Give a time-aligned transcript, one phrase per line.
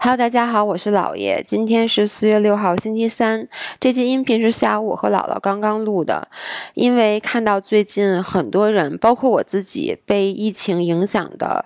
[0.00, 1.42] Hello，大家好，我是姥爷。
[1.44, 3.48] 今天是四月六号，星期三。
[3.80, 6.28] 这期音频是下午我和姥姥刚刚录的，
[6.74, 11.64] 因为看到最近很多人，包括我自己，被疫情影响的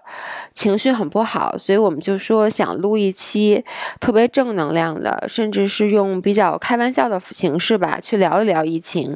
[0.55, 3.63] 情绪很不好，所以我们就说想录一期
[4.01, 9.15] 特别正能量的，甚至是用比较开玩笑的形式吧，去聊一聊疫情。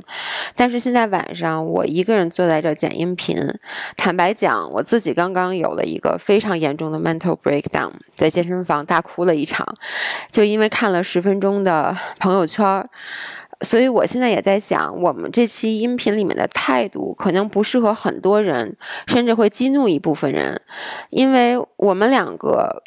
[0.55, 3.35] 但是现在晚上我一个人坐在这剪音频，
[3.97, 9.03] 坦白讲，我自己刚刚有了一个非常严重的 mental breakdown，在健身房大。
[9.07, 9.65] 哭了一场，
[10.33, 12.91] 就因为看了十分钟的朋友圈儿，
[13.61, 20.61] 所以我现在也在想，我们这期音频里面的态度可能不适合很多人，甚至会激怒一部分人，
[21.11, 22.83] 因为我们两个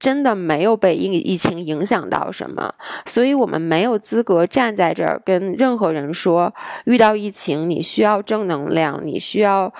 [0.00, 2.74] 真的没有被疫疫情影响到什么，
[3.06, 6.52] 所以我们没有资格站在这儿跟任何人说，
[6.84, 9.72] 遇到疫情你需要正能量，你需要。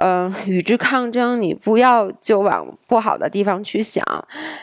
[0.00, 4.02] 嗯，与之抗争，你不要就往不好的地方去想，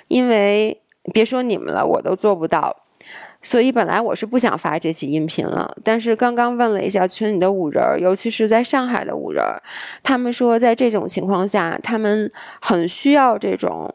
[0.08, 0.82] 因为
[1.14, 2.76] 别说你们了，我都做不到。
[3.40, 9.44] 所以本来我是不想发这期音频了，但是刚刚问了一下群里的五人，尤其是在上海的五人，
[10.02, 12.30] 他们说在这种情况下，他们
[12.60, 13.94] 很需要这种，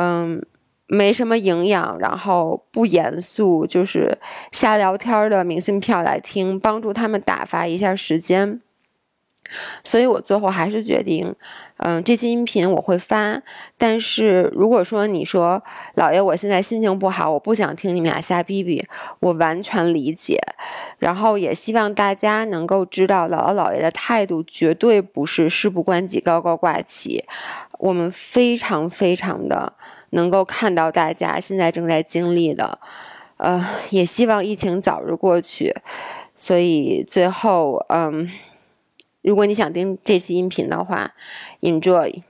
[0.00, 0.42] 嗯，
[0.86, 4.16] 没什么营养，然后不严肃，就是
[4.52, 8.62] 瞎聊天的明信片来听，帮助他们打发一下时间。
[9.84, 11.34] 所以我最后还是决定，
[11.78, 13.42] 嗯，这期音频我会发。
[13.76, 15.62] 但是如果说你说
[15.94, 18.84] 老爷，我现在心情不好，我不想听你们俩瞎逼逼，
[19.20, 20.38] 我完全理解。
[20.98, 27.24] 然后也希望大家能够知道，姥姥姥爷的态度绝对不是事不关己高高挂起。
[27.78, 29.72] 我们非常非常的
[30.10, 32.78] 能够看到大家现在正在经历的，
[33.38, 35.74] 呃，也希望疫情早日过去。
[36.36, 38.30] 所以最后，嗯。
[39.22, 41.12] 如果你想听这期音频的话
[41.60, 42.22] ，enjoy。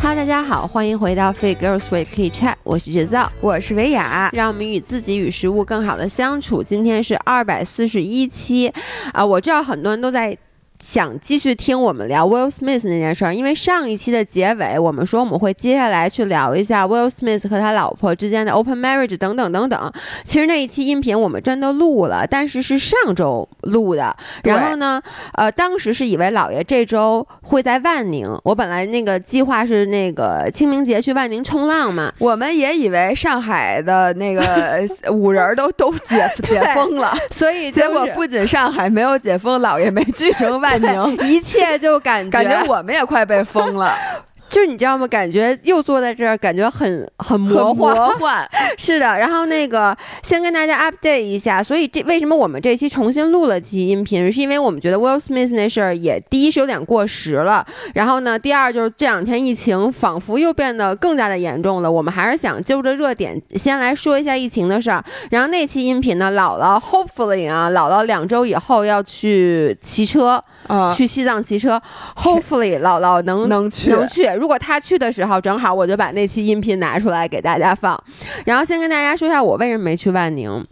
[0.00, 6.62] Hello，大家好，欢迎回到 Free Girls Weekly Chat，我是杰造，我是维亚，让我们与自己与食物更好的相处。
[6.62, 8.72] 今天是二百四十一期
[9.12, 10.38] 啊，我知道很多人都在。
[10.80, 19.92] 想继续听我们聊 Will Smith 那件事儿，因为上一期的结尾我们说我们会接下来去聊一下 Will Smith 和他老婆之间的 open marriage 等等等等。
[20.24, 24.16] 其实那一期音频我们真的录了，但是是上周录的。
[24.44, 25.02] 然后呢，
[25.32, 32.12] 呃，当时是以为老爷这周会在万宁，我本来那个计划是那个清明节去万宁冲浪嘛。
[32.18, 34.80] 我们也以为上海的那个
[35.10, 40.67] 五人都都解解封了，所以结果不仅上海没有解封，老爷没去成万。
[41.24, 43.96] 一切就感觉感觉我们也快被封了。
[44.48, 45.06] 就是你知道吗？
[45.06, 47.94] 感觉又坐在这儿，感觉很很魔幻。
[47.94, 48.48] 魔幻
[48.78, 49.18] 是的。
[49.18, 61.90] 然后那个先跟大家 update 一下，所以这为什么我们这期重新录了期音频，是因为我们觉得 Will Smith 那事儿也第一是有点过时了，然后呢，第二就是这两天疫情仿佛又变得更加的严重了。
[61.90, 65.04] 我们还是想就着热点先来说一下疫情的事儿。
[65.30, 70.42] 然后那期音频呢，姥姥 hopefully 啊，姥姥两周以后要去骑车，
[70.96, 71.80] 去西藏骑车
[72.16, 74.37] ，hopefully 姥姥能能去能去。
[74.38, 78.02] 如果他去的时候正好，我就把那期音频拿出来给大家放。
[78.44, 80.64] 然后先跟大家说一下我为什么没去万宁。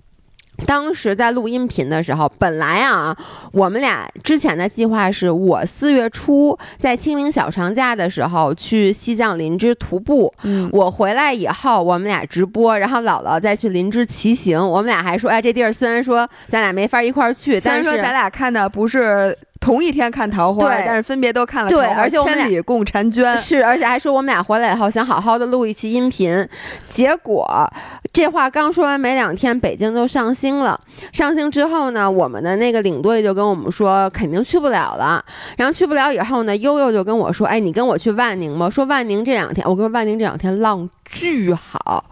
[0.65, 3.15] 当时在录音频的时候，本来啊，
[3.53, 10.33] 我们俩之前的计划是我四月初在清明小长假的时候去西藏林芝徒步。
[10.45, 14.59] 嗯，我回来以后，我们俩直播，然后姥姥再去林芝骑行。
[14.59, 19.37] 我们俩还说，哎，这地儿虽然说咱俩没法一块儿去，但是咱俩看的不是。
[19.67, 21.69] 同一天看桃花，但是分别都看了。
[21.69, 26.49] 对，而且千里共婵娟是，而且还说我们俩回来以后想好好的录一期音频。
[26.89, 27.69] 结果
[28.13, 30.81] 这话刚说完没两天，北京就上星了。
[31.13, 35.25] 上星之后呢，我们的那个领队就跟我们说肯定去不了了。
[35.57, 40.89] 然后去不了以后呢，悠悠就跟我说：“哎，你跟我去万宁吧。”说万宁这两天，我跟万宁这两天浪。
[41.09, 42.05] 巨好，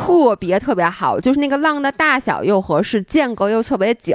[0.00, 4.14] 特别特别好，就是那个浪的大小又合适，间隔又特别久。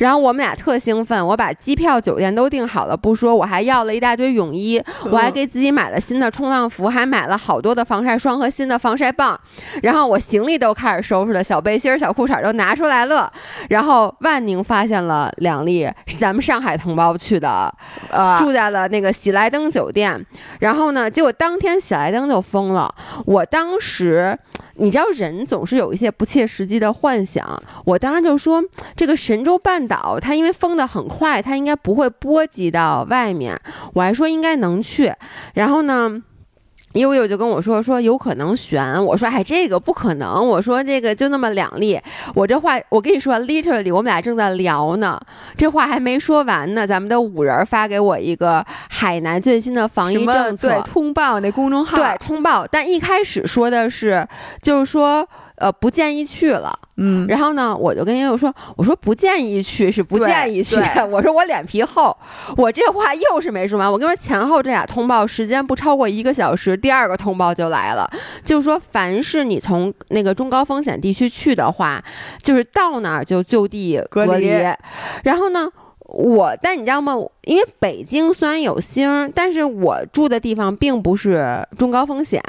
[0.00, 9.38] 然后我们俩特兴奋，我把机票、酒店都订好了，不说，我还要了一大堆泳衣，我还给自己买了新的冲浪服，还买了好多的防晒霜和新的防晒棒。
[9.82, 13.30] 然后我行李都开始收拾了，小背心、小裤衩都拿出来了。
[13.68, 17.72] 然后万宁发现了两例是咱们上海同胞去的，
[18.10, 20.24] 呃，住在了那个喜来登酒店。
[20.60, 22.94] 然后呢，结果当天喜来登就封了，
[23.26, 23.66] 我当。
[23.66, 24.38] 当时，
[24.78, 27.62] 你知道人总是有一些不切实际的幻想。
[27.84, 28.62] 我当时就说，
[28.94, 33.58] 这个神州半岛它因为封的很快，它应该不会波及到外面。
[33.94, 35.12] 我还说应该能去。
[35.54, 36.22] 然后呢？
[36.96, 42.00] 悠悠就跟我说说有可能悬，我说哎这个不可能，我说这个就那么两例，
[42.34, 45.20] 我这话我跟你说，literally 我们俩正在聊呢，
[45.56, 54.26] 这话还没说完呢，咱们的五人发给我一个海南最新的防疫政策，对通报那公众号，对通报，但一开始说的是
[54.62, 55.28] 就是说。
[55.56, 56.78] 呃，不建议去了。
[56.98, 60.76] 嗯，然后呢，我就跟悠悠说：“我说不建议去是不建议去。
[61.10, 62.16] 我说我脸皮厚，
[62.56, 63.90] 我这话又是没说完。
[63.90, 68.10] 我跟你说，前后这俩通报时间不超过一个小时，第二个通报就来了，
[68.44, 72.02] 就是说，凡是你从那个中高风险地区去的话，
[72.42, 74.48] 就是到哪儿就就地隔离。
[75.22, 75.68] 然后呢？”
[76.08, 77.14] 我，但你知道吗？
[77.42, 82.40] 因为北京虽然有星，但是我住的地方并不是中高风险。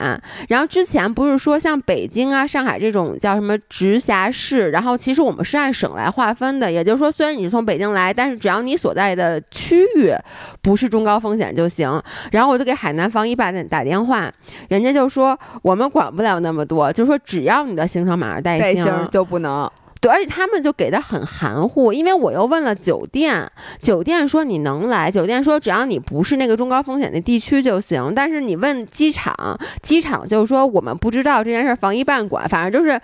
[0.47, 6.71] 然后之前不是说像北京啊、上海这种叫什么直辖市，然后其实我们是按省来划分的。
[6.71, 10.13] 也就是说，虽然你是从北京来，但是只要你所在的区域
[10.61, 12.01] 不是中高风险就行。
[12.31, 14.31] 然后我就给海南防疫办打电话，
[14.69, 19.69] 人家就说我们管不了那么多，就说只要你的行程码上带星就不能。
[19.99, 23.49] 对，而且他们就给的很含糊，因为我又问了酒店，
[23.81, 32.99] 酒店说你能来，酒店说只要你不是那个中高风险的地区就行，但是你问机场，机场就是说我们不知道这件事，防疫办管，反正就是。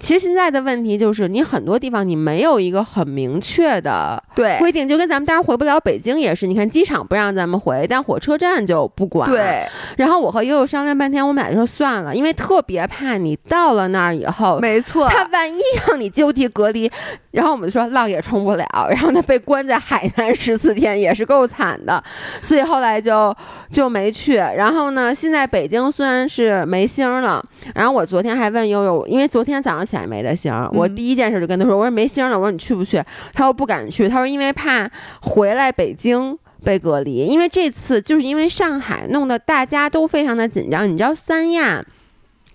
[0.00, 4.22] 其实现在的问题就是，你很多地方你没有一个很明确的
[4.58, 9.28] 规定，就跟咱们当然回不了北京也是，你看机场不让咱们回，但火车站就不管。
[9.28, 9.66] 对。
[9.96, 16.88] 然后我和悠悠商量半天，我们俩就说算了，因为特别怕你到了那儿以后，没错，他万一让你就地隔离，
[17.32, 22.02] 然后我们就说浪也冲不了，然后他被关在海南十四天也是够惨的，
[22.40, 23.34] 所以后来就
[23.70, 24.36] 就没去。
[24.36, 27.44] 然后呢，现在北京虽然是没星了，
[27.74, 29.87] 然后我昨天还问悠悠，因为昨天早上。
[29.88, 33.02] 起来没得星，我第一件事就跟他说：“我说没星了，我说你去不去？”
[33.32, 34.90] 他说不敢去，他说因为怕
[35.22, 40.86] 回来北京被隔离，因为这次就是因为上海弄得大家都非常的紧张。
[40.86, 41.84] 你知道三亚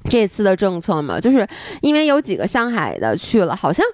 [0.09, 1.19] 这次的政策吗？
[1.19, 1.47] 就是
[1.81, 3.85] 因为有几个上海的去了，好像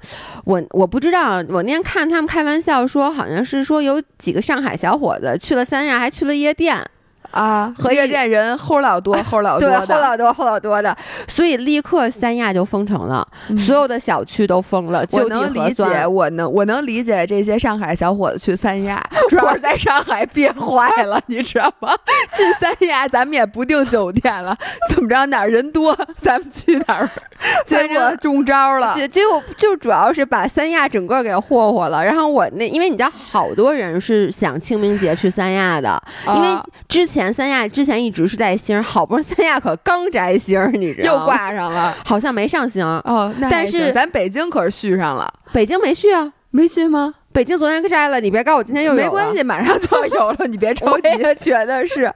[0.43, 6.83] 我我不知道，我那天看他们开玩笑说，好像是说有几个上海小伙子去了三亚，还去了夜店。
[7.31, 10.95] 啊，和夜店人 齁老多，齁老多的，齁老多，齁老多的，
[11.27, 15.05] 所以立刻三亚就封城了，所有的小区都封了。
[15.11, 18.99] 我能理解，我能我能理解这些上海小伙子去三亚，
[19.29, 21.93] 主要是在上海憋坏了，你知道吗？
[22.33, 24.57] 去三亚咱们也不订酒店了，
[24.89, 27.09] 怎么着哪儿人多咱们去哪儿，
[27.67, 28.95] 结果中招了。
[28.95, 32.03] 结结果就主要是把三亚整个给霍霍了。
[32.03, 36.47] 然后我那因为你知道好多人是想清明节去三亚的，因为
[36.87, 37.18] 之前。
[37.19, 43.33] 前三亚之前一直是带星，好不容易三亚可刚摘星，你知道又挂上了，好像没上星哦。
[43.51, 46.31] 但是咱北京可是续上了，北京没续啊？
[46.51, 47.13] 没续吗？
[47.33, 48.93] 北京昨天摘了，你别告诉我今天又。
[48.93, 51.09] 没关系，马上就要有了，你别着急。
[51.43, 52.09] 觉得是，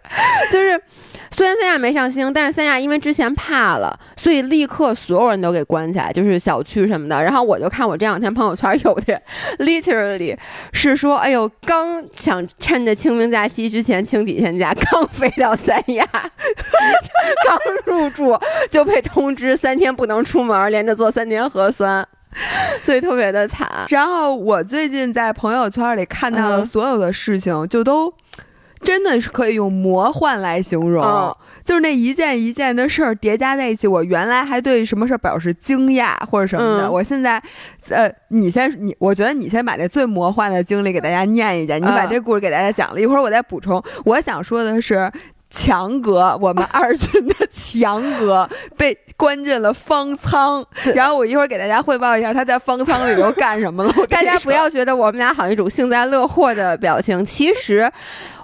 [0.49, 0.81] 就是。
[1.35, 7.21] 虽然三亚没上星，但是三亚因为之前怕了，所以立刻所有人都给关起来，就是小区什么的。
[7.23, 9.19] 然后我就看我这两天朋友圈有的，
[9.59, 10.37] literally
[10.71, 16.05] 是说，哎呦，刚想趁着清明假期之前请几天假，刚飞到三亚，
[17.45, 18.39] 刚入住
[18.69, 22.07] 就被通知三天不能出门，连着做三天核酸，
[22.83, 23.67] 所以特别的惨。
[23.89, 28.13] 然后我最近在朋友圈里看到的所有的事情，就都。
[28.83, 33.87] 真的是可以用魔幻来形容，就是那一件一件的事儿叠加在一起。
[33.87, 37.41] 我原来还对什么事儿表示惊讶或者什么的，我现在，
[37.89, 43.81] 呃，你先，你我觉得你先把这最魔幻的经历给大家念一念，你把这故事给大家讲了一会儿，我再补充。
[44.05, 45.11] 我想说的是。
[45.55, 50.65] 强哥，我们二军的强哥被关进了方舱，
[50.95, 53.93] 然后我一会儿给大家汇报一下他在方舱里头干什么了。
[54.09, 57.87] 大家不要觉得我们俩好像一种幸灾乐祸的表情，其实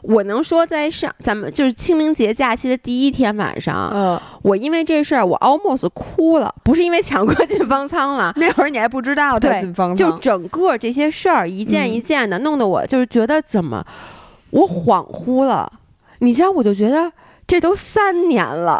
[0.01, 13.85] 我能说，在上咱们就是清明节假期的第一天晚上，嗯，我因为这事儿我 almost 哭了，不是因为抢过进方舱了， 那会儿你还不知道他进方舱，就整个这些事儿一件一件的，弄得我就是觉得怎么
[14.51, 15.71] 我恍惚了。
[16.19, 17.11] 你知道，我就觉得
[17.49, 18.79] 这都三年了，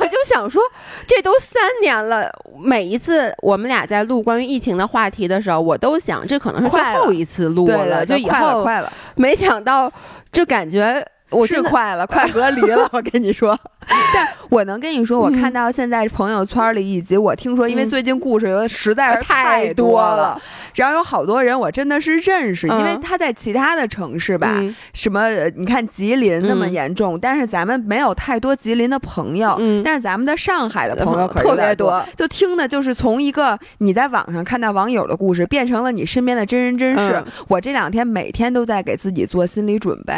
[0.00, 0.62] 我就想说，
[1.06, 2.32] 这都三年了。
[2.58, 8.90] 每一次我们俩在录关于疫情的话题的时候，我都想，这可能是最后一次录了，就以后快了。
[9.14, 9.92] 没想到，
[10.32, 12.88] 就感觉我是快了，快隔离了。
[12.92, 13.58] 我跟你说。
[14.12, 20.40] 但我能跟你说，我看到现在朋友圈里，以及我听说，因为最近故事有的实在是太多了，
[20.74, 24.60] 然后有好多人我真的是认识，因为他在其他的城市吧，
[24.92, 37.22] 什么你看吉林那么严重，但是咱们没有太多吉林的朋友，但是咱们的上海的朋友 可特别多，就听的就是从一个你在网上看到网友的故事，变成了你身边的真人真事。
[37.46, 40.14] 我这两天每天都在给自己做心理准备，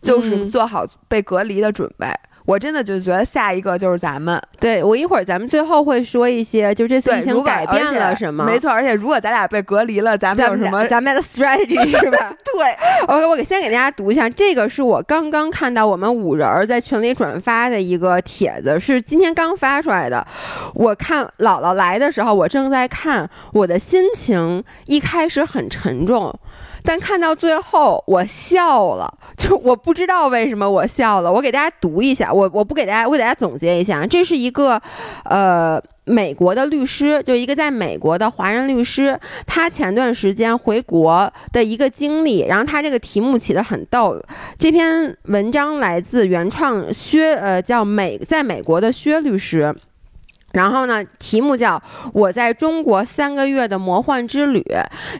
[0.00, 2.06] 就是做好被隔离的准备。
[2.46, 4.40] 我真的就觉得下一个就是咱们。
[4.58, 8.42] 对我一会儿咱们最后会说一些，就这次疫情改变了什么？
[8.46, 10.82] 没错，而且如果咱俩被隔离了，咱们有什么？
[10.86, 12.34] 咱们的 strategy 是吧？
[12.42, 20.26] 对，OK，我给先给大家读一下，这个是我刚刚看到我们五人在群里转发的一个帖子，是今天刚发出来的。
[20.72, 26.34] 我看姥姥来的时候，我正在看，我的心情一开始很沉重。
[26.88, 31.30] 但看到最后，我笑了，就我不知道为什么我笑了。
[31.30, 34.80] 我给大家读一下，我我不给大家，我给大家总结一下，这是一个，
[35.26, 42.46] 呃，美国的律师，就一个在美国的华人律师，他前段时间回国的一个经历。
[42.46, 44.18] 然后他这个题目起的很逗，
[44.58, 49.76] 这篇文章来自原创薛，呃，叫美，在美国的薛律师。
[50.52, 51.76] 然后呢，题目叫
[52.12, 54.60] 《我在中国三个月的魔幻之旅》。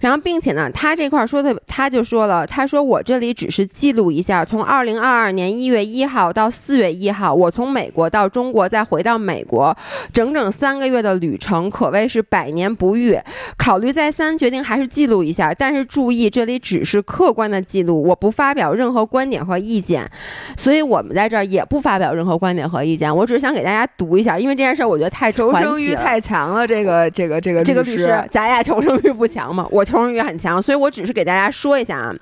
[0.00, 9.76] 然后，并且呢，他这块说的，他就说了，他说我这里只是记录一下，从二零二二年一月一号到四月一号，我从美国到中国，再回到美国，
[10.12, 13.18] 整整三个月的旅程，可谓是百年不遇。
[13.56, 15.52] 考虑再三，决定还是记录一下。
[15.52, 20.10] 但是注意，这里只是客观的记录，我不发表任何观点和意见。
[20.56, 23.14] 所以我们在这儿也不发表任何观点和意见。
[23.14, 25.32] 我只是想给大家读一下，因为这件事儿我觉得太。
[25.38, 29.66] 求生欲太强了，这个这个这个这个律师，咱俩求生欲不强嘛？
[29.70, 32.14] 我求生欲很强，所以我只是给大家说一下啊。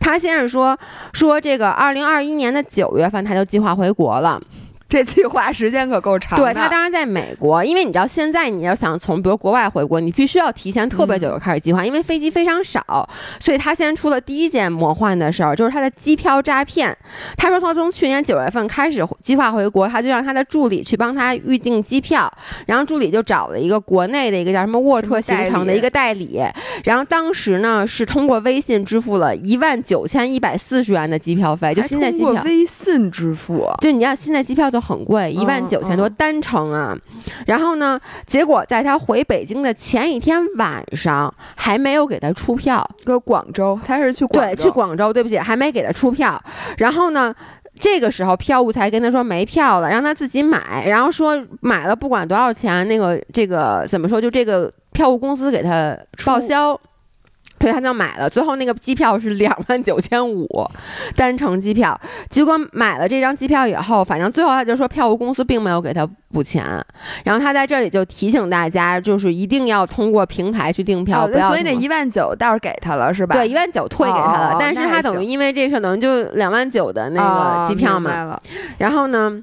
[0.00, 0.78] 他先是说
[1.12, 4.40] 说这个二零二一年的九月份，他就计划回国了。
[4.92, 6.44] 这计划时间可够长的。
[6.44, 13.08] 对他当然在美国，因为你知道现在你要想从比如国外回国，你必须要提前特别久就开始计划，因为飞机非常少，
[13.40, 16.94] 所以他先出了第一件魔幻的事儿，就是他的机票诈骗。
[17.38, 22.30] 他说他从去年九月份开始计划回国，他就让他的助理去帮他预订机票，
[22.66, 26.38] 然后助理就找了一个国内的一个叫什么沃特携程的一个代理，
[26.84, 34.81] 然后当时呢是通过微信支付了一万九千一百四十元的机票费，就现在机票微信支付，就你要现在机票就。
[34.82, 36.96] 很贵，一万九千多单程啊！
[37.46, 42.84] 然后呢，结果在他回北京的前一天晚上，还没有给他出票。
[43.04, 46.42] 搁广州，他是去对去广州，对不起，还没给他出票。
[46.78, 47.34] 然后呢，
[47.78, 50.84] 这个时候票务才跟他说没票了，让他自己买。
[50.86, 54.20] 然后说买了不管多少钱，那个这个怎么说？
[54.20, 56.78] 就这个票务公司给他报销。
[57.62, 60.46] 所以他就买了，最后那个机票是两万九千五，
[61.14, 61.98] 单程机票。
[62.28, 66.64] 结果买了这张机票以后，反正最后他就说票务公司并没有给他补钱。
[67.22, 71.48] 然后他在这里就提醒大家，就是一定要通过平台去订票，不要。
[71.48, 73.36] 所以那一万九倒是给他了，是吧？
[73.36, 78.40] 对，一万九退给他了，但是他等于因为这事等于就两万九的那个机票嘛。
[78.78, 79.40] 然后呢？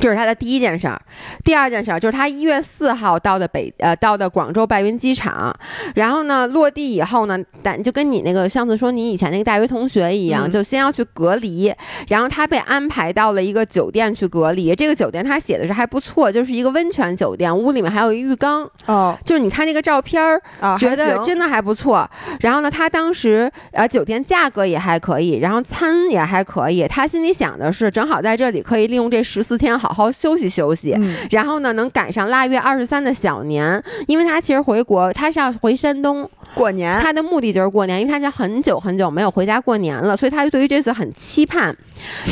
[0.00, 1.00] 这是他的第一件事儿，
[1.44, 5.52] 第二件事儿就是他一月四号到的北呃到的广州白云机场，
[5.94, 11.74] 然后呢落地以后呢，但就跟你那个上次说你以前那个大学同学一样，就先要去隔离，
[12.08, 14.74] 然后他被安排到了一个酒店去隔离。
[14.74, 20.40] 这个酒店他写的是还不错，就是一个温泉酒店，屋里面还有一浴缸哦，就是你看那个照片儿，
[20.78, 22.08] 觉得真的还不错。
[22.40, 29.87] 然后呢，他当时呃酒店价格也还可以，然后餐也还可以，他心里想的是正好在这里可以利用这十四天好。
[29.88, 30.96] 好好休息休息，
[31.30, 36.28] 然后呢，能赶上腊月二十三的小年，因为他其实回国，他是要回山东。
[36.54, 41.76] 过年，他的目的就是过年，因为他已经很久很久没有回家过年了，所以他就对于这次很期盼。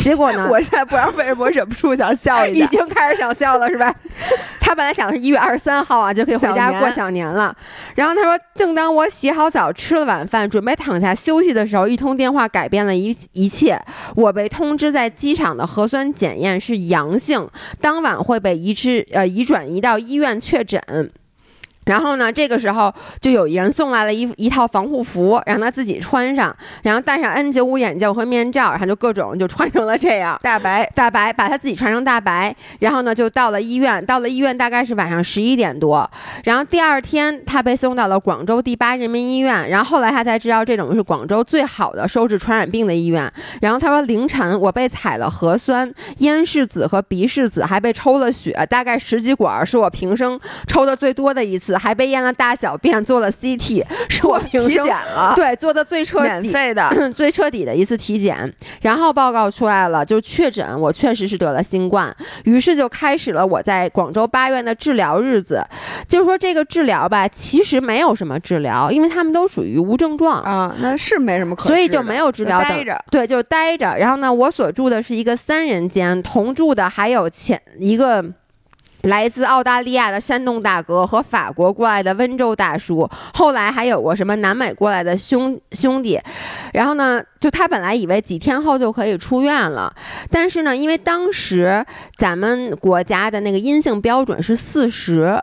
[0.03, 3.95] 结果呢， 我现在不知道为什么忍不住想笑一下，已经开始想笑了，是吧？
[4.61, 7.55] 他本来想的是一月二十三号啊就可以回家过小年了，
[7.95, 13.81] 然后他说，正当我洗好澡、吃了晚饭、准备躺下休息的时候，一通电话改变了一一切，
[14.17, 17.46] 我被通知在机场的核酸检验是阳性。
[17.81, 20.81] 当晚会被移至呃移转移到医院确诊。
[21.87, 36.11] 然后呢，这个时候就有一人送来了一一套防护服，让他自己穿上，然后戴上 N95 眼镜和面罩，然后就各种就穿成了这样大白大白，把他自己穿成大白，然后呢就到了医院，到了医院大概是晚上十一点多，
[36.45, 43.33] 然后第二天他被送到了广州第八人民医院，然后后来他才知道这种是广州最好的收治传染病的医院。
[43.63, 45.89] 然后他说凌晨我被采了核酸，
[46.19, 51.76] 咽拭子和鼻拭子还被抽了血，大概十几管，是我平生抽的最多的一次。
[51.79, 58.53] 还被验了大小便，做了 CT， 是我体检了， 对，做的最彻底、免费的、最彻底的一次体检。
[58.83, 62.15] 然后报告出来了，就确诊我确实是得了新冠。
[62.45, 65.63] 于是就开始了我在广州八院的治疗日子。
[66.09, 72.61] 就是说这个治疗吧，其实没有什么治疗，因为他们都属于无症状啊，那是没什么可，所以就没有治疗。
[72.61, 73.97] 待着，对，就是待着。
[73.97, 78.25] 然后呢，我所住的是一个三人间，同住的还有前一个。
[79.03, 86.21] 来自澳大利亚的山东大哥和法国过来的温州大叔，后来还有过什么南美过来的兄兄弟，
[86.73, 89.95] 然后呢，就他本来以为几天后就可以出院了，
[90.31, 91.85] 但是呢，因为当时
[92.17, 95.41] 咱们国家的那个阴性标准是四十。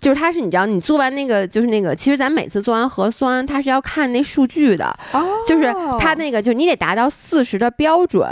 [0.00, 4.98] 就是他是你知道，你做完那个就是那个，其实咱每次做完核酸，他是要看那数据的，
[5.46, 8.26] 就是他那个就是你得达到四十的标准，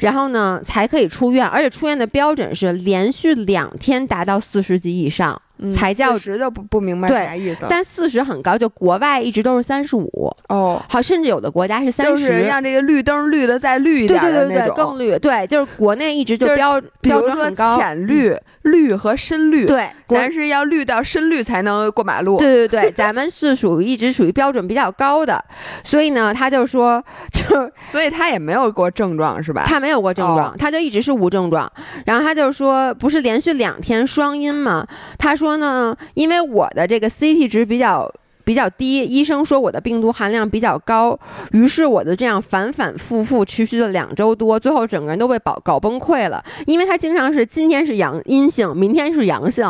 [0.00, 5.40] 然后呢才可以出院，而且出院的标准是连续两天达到四十级以上。
[5.74, 25.44] 才叫十就不不明白啥意思，但四十很高，就国外一直都是三十五哦，好，甚至有的国家是三十，就是让这个绿灯绿的再绿一点的那种，更绿，对，就是国内一直就标标准很高，浅绿、绿和深绿，对，咱是要绿到深绿才能过马路，对对对， 咱们是属于一直属于标准比较高的，
[25.84, 29.64] 所以呢，他就说， 就所以他也没有过症状是吧？
[29.66, 31.70] 他没有过症状，他就一直是无症状，
[32.06, 34.86] 然后他就说，不是连续两天双阴吗？
[35.18, 35.49] 他说。
[35.50, 38.08] 说呢，因为我的这个 CT 值比较
[38.44, 41.18] 比较低，医生说我的病毒含量比较高，
[41.50, 46.44] 于是我的这样反反复复持续了两周多，最后整个人都被搞搞崩溃了。
[46.66, 49.66] 因为他经常是今天是阳阴性，明天是阳性，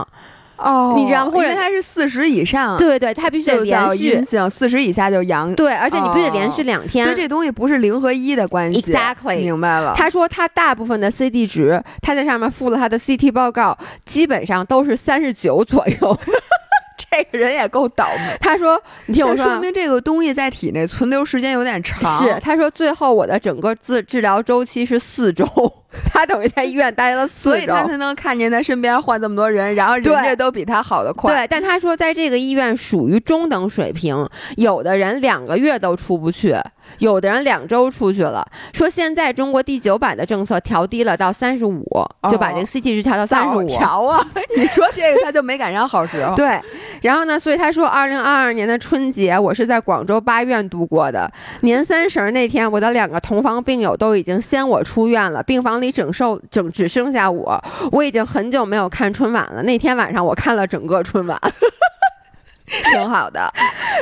[0.60, 1.32] 哦，你知道吗？
[1.32, 9.94] 或者他是四十以上，对对，他必须得连续阴性，四十以下就阳，对，而且你必须得连续两天，所以这东西不是零和一的关系，exactly，明白了。
[9.96, 16.18] 他说他大部分的 CD 值，他在上面附了他的 CT 报告，基本上都是三十九左右。
[17.10, 18.36] 这个人也够倒霉。
[18.40, 25.44] 他说：“你听我说，说明这个东西在体内存留时间有点长。”是，他说最后我的整个治治疗周期是四周，
[26.12, 31.34] 他等于在医院待了四周，所以他才能看见他身边换这么多人，然后人家都比他好的快。
[31.34, 36.56] 对，但他说在这个医院属于中等水平，有的人两个月都出不去。
[36.98, 41.84] 有的人两周出去了，说现在中国第九版的政策调低了到三十五，
[42.28, 43.68] 就把这个 CT 值调到三十五。
[43.68, 44.26] 调啊！
[44.56, 46.34] 你说这个他就没赶上好时候。
[46.36, 46.60] 对，
[47.02, 47.38] 然后呢？
[47.38, 51.30] 所以他说，二零二二年的春节我是在广州八院度过的。
[51.60, 57.62] 年三十那天，我的两个同房病友都已经先我出院了，病房里整剩整只剩下我。
[57.92, 59.62] 我已经很久没有看春晚了。
[59.62, 61.38] 那天晚上我看了整个春晚，
[62.92, 63.52] 挺好的。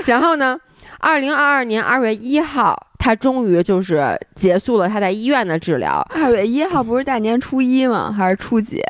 [0.06, 0.58] 然后呢？
[1.00, 6.04] 二零二二年二月一号，他终于就是结束了他在医院的治疗。
[6.12, 8.12] 二月一号不是大年初一吗？
[8.12, 8.82] 还是初几？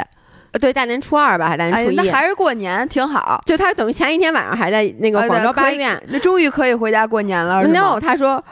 [0.58, 1.96] 对，大年初二吧，还大年初一。
[1.96, 3.42] 那还是过年，挺好。
[3.44, 7.62] 就他等于前一天晚上还在那个广州八院，那终于可以回家过年了。
[7.64, 8.42] No，他说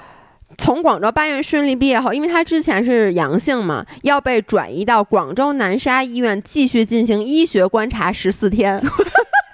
[0.58, 8.80] 从广州八院顺利毕业后，因为他之前是阳性嘛，要被转移到广州南沙医院继续进行医学观察十四天。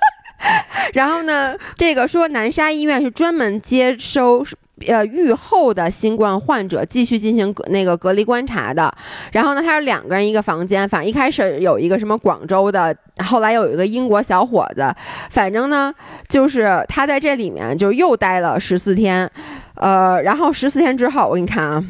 [0.93, 4.45] 然后呢，这个说南沙医院是专门接收
[4.89, 8.93] 呃愈后的新冠患者，继续进行那个隔离观察的。
[9.33, 14.95] 然后呢，他是两个人一个房间，反正一开始有一个什么广州的，后来有一个英国小伙子，
[15.31, 15.93] 反正呢
[16.29, 19.31] 就是他在这里面就又待了十四天，
[19.75, 21.85] 呃，然后十四天之后，我给你看啊。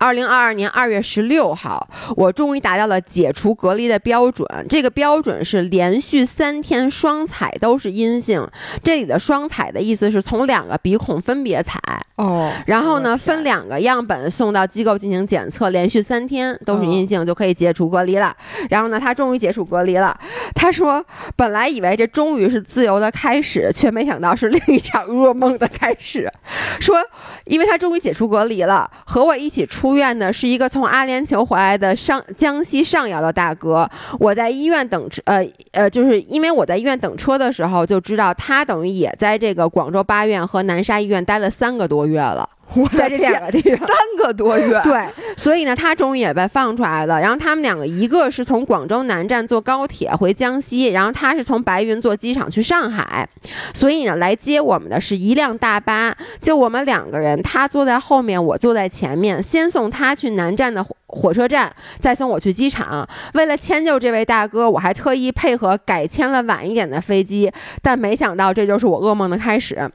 [0.00, 1.86] 二零二二年二月十六号，
[2.16, 4.48] 我终于达到了解除隔离的标准。
[4.66, 8.42] 这个标准是连续三天双采都是阴性。
[8.82, 11.78] 这里的双采的意思是从两个鼻孔分别采
[12.16, 18.34] 哦，然后呢分两个样本送到机构进行检测，连续三天都是阴性就可以解除隔离了。
[18.70, 20.18] 然后呢，他终于解除隔离了。
[20.54, 21.04] 他说，
[21.36, 26.32] 本来以为这终于是自由的开始，却没想到是另一场噩梦的开始。
[26.80, 26.96] 说，
[27.44, 29.89] 因为他终于解除隔离了，和我一起出。
[29.90, 33.90] 出院的是一个从阿联酋回来的上江西上饶的大哥。
[34.20, 42.48] 我在医院等车，呃呃，就是因为我在医院等车的时候，就知道他等于也在这个广州八院和南沙医院待了三个多月了。
[42.96, 45.06] 在这两个地方三个多月，对，
[45.36, 47.20] 所以呢，他终于也被放出来了。
[47.20, 53.28] 然后他们两个，一个是从广州南站坐高铁回江西，然后他是从白云坐机场去上海。
[53.74, 63.08] 所以呢，来接我们的是一辆大巴，就我们两个人，他坐在后面，我坐在前面，先送他去南站的火车站，再送我去机场。
[63.34, 67.50] 为了迁就这位大哥，我还特意配合改签了晚一点的飞机。
[67.82, 69.90] 但没想到，这就是我噩梦的开始。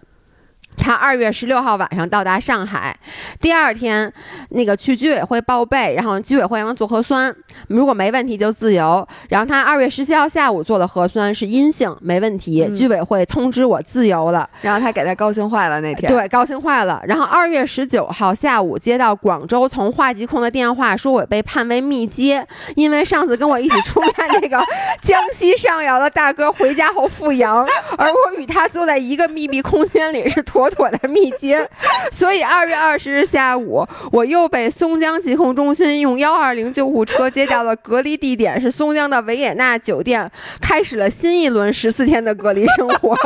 [0.78, 2.96] 他二月十六号晚上到达上海，
[3.40, 4.12] 第二天
[4.50, 7.34] 那个去居委会报备，然后居委会让他做核酸，
[7.70, 9.08] 如果没问题就自由。
[9.30, 14.48] 然后他二月十七号下午做的核酸是阴性，没问题，居委会通知我自由了。
[14.62, 17.02] 然后他给他高兴坏了那天，对，高兴坏了。
[17.08, 24.62] 然后二月十九号下午接到广州从化疾控的电话，说我被判为密接，因为上次跟我一起出差那个
[25.02, 27.66] 江西上饶的大哥回家后复阳，
[27.98, 30.65] 而我与他坐在一个密闭空间里是妥。
[30.70, 31.68] 妥妥的密接。
[32.12, 40.30] 所以二月二十日下午，我又被松江疾控中心用幺二零救护车接到了隔离地点，是松江的维也纳酒店，
[40.62, 43.16] 开始了新一轮十四天的隔离生活。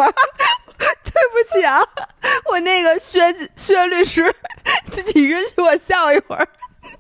[0.80, 1.82] 对不起啊，
[2.50, 4.34] 我那个薛薛律师，
[5.14, 6.48] 你允许我笑一会儿。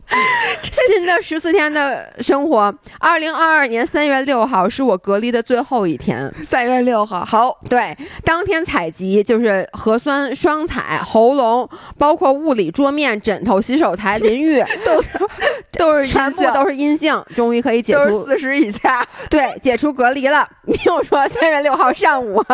[0.89, 6.31] 新的十四天的生活，二零二二年三月六号是我隔离的最后一天。
[6.43, 15.01] 三月六号，好，对，当天采集就是核酸双采、喉咙，包括物理桌面、枕头、洗手台、淋浴，都
[15.77, 20.47] 都是全部都是阴性，终于可以解除四十以下，对，解除隔离了。
[20.65, 22.43] 你听我说，三月六号上午。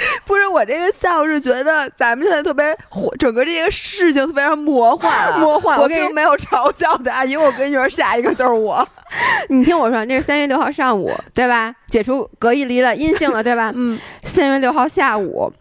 [0.24, 5.78] 不是我这个笑是觉得咱们现在特别火，整个这个事情非常魔幻， 魔幻。
[5.78, 8.86] 我并没有嘲笑他，因为我跟你说，下一个就是我。
[9.48, 11.74] 你听我说，这是三月六号上午，对吧？
[11.90, 13.72] 解除隔离了，阴性了，对吧？
[13.74, 13.98] 嗯。
[14.22, 15.52] 三月六号下午，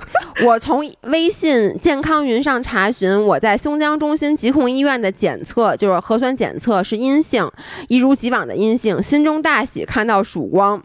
[0.45, 7.49] 我从微信健康云上查询，我在松江中心疾控医院的检测就是核酸检测是阴性，
[7.87, 10.83] 一如既往的阴性，心中大喜，看到曙光。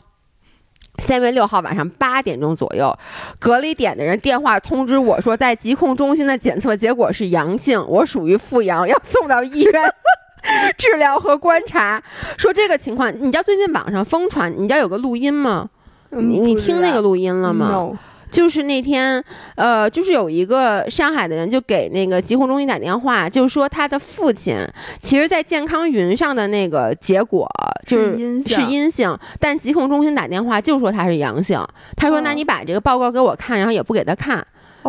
[0.98, 2.96] 三月六号晚上八点钟左右，
[3.38, 9.94] 隔离点的人电话通知我说，在疾控中心的检测结果是阳性，我属于复阳，要送到医院
[10.78, 12.02] 治疗和观察。
[12.38, 15.68] 说这个情况，你知道最近网上疯传，你知道有个录音吗？
[16.10, 17.90] 你你听那个录音了吗？
[18.34, 19.22] 就是那天，
[19.54, 24.56] 呃，就是有一个上海的人就给那个疾控中心打电话，就说他的父亲，
[25.00, 27.48] 其实，在健康云上的那个结果
[27.86, 31.64] 就是是阴性，但疾控中心打电话就说他是阳性。
[31.96, 34.44] 他说：“那你把这个报告给我看，然后也不给他看。”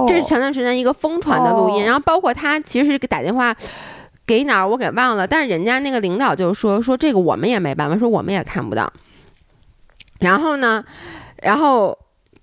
[0.07, 3.55] 这是前段时间一个疯传的录音，然后包括他其实是打电话
[4.25, 8.91] 给哪儿我给忘了，但是人家那个领导就说说这个我们也没办法，说我们也看不到。
[10.19, 10.83] 然后呢，
[11.43, 11.95] 然后。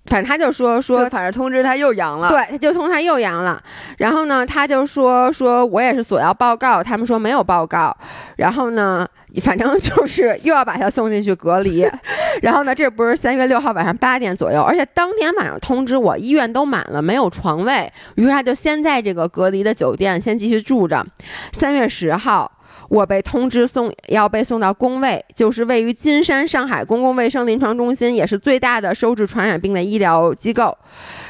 [0.05, 3.61] 反正他就说说，反正通知他又阳了，对，他就通知他又阳了。
[3.97, 7.95] 然后呢，他就说说我也是索要报告，他们说没有报告。
[8.35, 9.07] 然后呢，
[9.41, 11.89] 反正就是又要把他送进去隔离。
[12.43, 21.05] 然后呢，这不是三月六号晚上八点左右，而且当天晚上通知我医院都满了，没有床位，于是他就先在这个隔离的酒店先继续住着。
[21.53, 22.51] 三月十号。
[22.93, 30.77] 我被通知送要被送到工位，就是位于金山上海公共卫生临床中心，也是最大的收治传染病的医疗机构。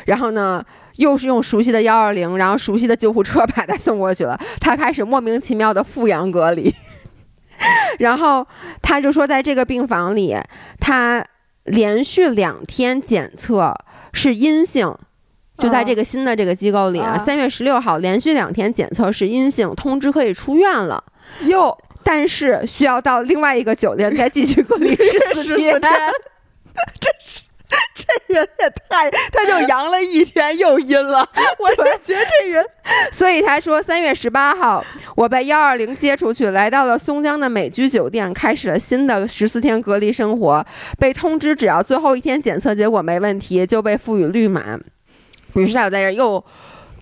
[0.04, 0.62] 然后呢，
[0.98, 4.38] 又是用熟悉的幺二零，然后熟悉的救护车把他送过去了。
[4.60, 6.76] 他开始莫名其妙的复阳隔离，
[8.00, 8.46] 然后
[8.82, 10.36] 他就说，在这个病房里，
[10.82, 11.26] 他
[11.64, 13.74] 连续两天检测
[14.12, 14.94] 是阴性，
[15.58, 17.18] 就在这个新的这个机构里啊。
[17.26, 21.02] 三月十六号连续两天检测是阴性，通知可以出院了。
[21.46, 24.96] 又，但是需要到另外一个酒店再继续隔离
[25.36, 25.82] 十四天。
[27.00, 27.44] 这 是
[27.96, 31.28] 这人也太，他就阳了一天又阴了。
[31.58, 32.64] 我就觉得这人，
[33.12, 34.84] 所以他说三月十八号
[35.16, 40.64] 我被幺二零接出去，来到了松江的美居酒店，开始了新的十四天隔离生活。
[41.00, 44.80] 被通知只要最后一天检测结果没问题，就被赋予绿码。
[45.56, 46.44] 于是他又在这又。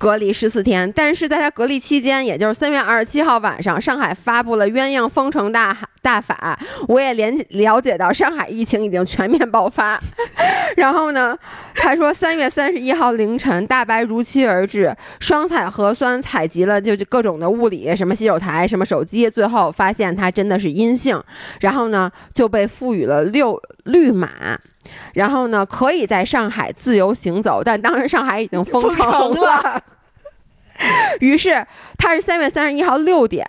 [0.01, 10.01] 隔离十四天，但是在他隔离期间，也就是三月二十七号晚上，上海发布了鸳鸯封城大大法，我也连了解到上海疫情已经全面爆发。
[10.75, 11.37] 然后呢，
[11.75, 21.21] 他说三月三十一号凌晨，大白如期而至，双采核酸采集了就各种的物理，什么洗手台，什么手机，最后发现他真的是阴性，
[21.59, 24.27] 然后呢就被赋予了六绿码。
[25.13, 29.81] 然后呢，可以在上海自由行走，但当时上海已经封城了。
[31.19, 31.65] 于是
[31.97, 33.45] 他是三月三十一号六点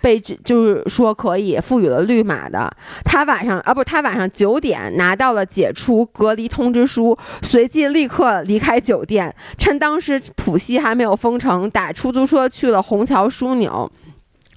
[0.00, 2.72] 被就是说可以赋予了绿码的。
[3.04, 13.92] 他晚上啊，不，他晚上九点拿到了解除隔离通知书，随即立刻离开酒店，趁当时浦西还没有封城，打出租车去了虹桥枢纽。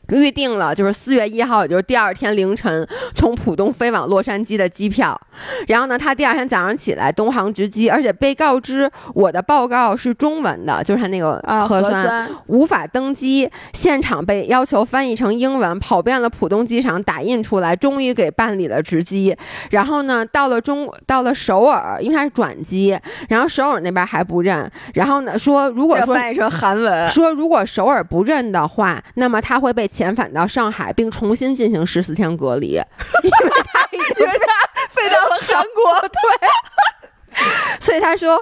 [0.10, 2.86] 预定了就是四月一号，也就是第二天凌晨
[3.16, 5.20] 从浦东飞往洛杉矶的机票。
[5.68, 19.36] 然后呢，他第二天早上起来东航直机，而且被告知我的报告是中文的，就是他那个核酸无法登机，现场被要求翻译成英文，跑遍了浦东机场打印出来，终于给办理了值机。
[19.72, 22.98] 然后呢，到了中到了首尔，因为他是转机，
[23.30, 24.70] 然后首尔那边还不认。
[24.96, 29.90] 然后呢，说如果说翻译成韩文，说如果首尔不认的话，那么他会被。
[30.04, 32.72] 遣返到上海，并重新进行十四天隔离，
[33.24, 34.48] 因为他因为他
[34.92, 36.02] 飞到了韩国。
[36.02, 36.48] 对，
[37.80, 38.38] 所以他说，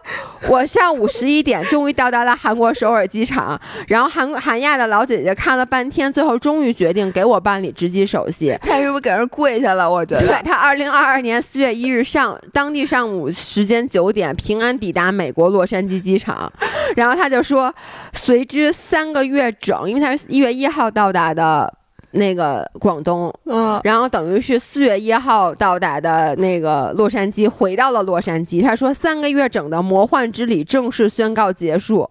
[0.47, 8.56] 我上午十一点终于到达了韩国首尔机场，然后韩韩亚的老姐姐看了半天，最后终于决定给我办理值机手续。
[8.62, 9.89] 他是不是给人跪下了？
[9.89, 16.51] 我觉得，对他二零二二年四月一日上当地上午时间九点平安抵达美国洛杉矶机场，
[16.95, 17.73] 然后他就说，
[18.13, 21.73] 随之三个月整，因为他是一月一号到达的。
[22.12, 28.62] 那个广东，嗯，然后等于是四月一号到达的那个洛杉矶，回到了洛杉矶。
[28.62, 32.10] 他说三个月整的魔幻之旅正式宣告结束。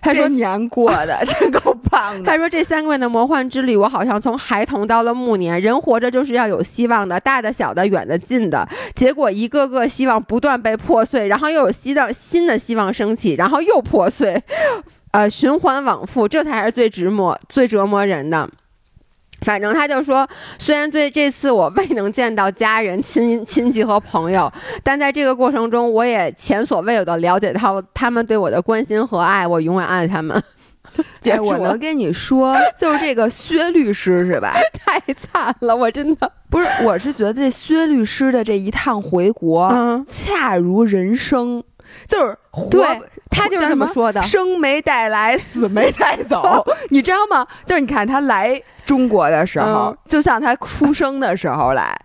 [0.00, 2.30] 他说年过的 真够棒的。
[2.30, 5.54] 他说这三个月的魔幻之旅，我好像从孩童到了暮年。
[5.60, 8.68] 人活着就是要有希望的，大的、小的、远的、近的。
[8.94, 14.42] 结果一个个希望不断被破碎，然后又有希望新的希望升起，然后又破碎，
[15.12, 18.48] 呃，循环往复，这才是最折磨、最折磨人的。
[19.44, 20.26] 反正他就说，
[20.58, 24.52] 虽然对这次我未能见到家人、亲亲戚和朋友，
[24.82, 30.42] 但在这个过程中，我也前所未有的了解到他们对我的关心和爱，我永远爱他们。
[31.20, 34.54] 姐， 我能跟你说，就是这个薛律师是吧？
[34.84, 39.68] 太惨了，我真的不是，我是觉得这薛律师的这一趟回国，
[40.06, 41.62] 恰如人生，
[42.06, 42.36] 就是
[42.70, 42.86] 对
[43.28, 47.44] 他就是这么说的，生没带来，死没带走， 你知道吗？
[47.66, 48.62] 就是你看他来。
[48.84, 51.96] 中国的时候，就像他出生的时候来，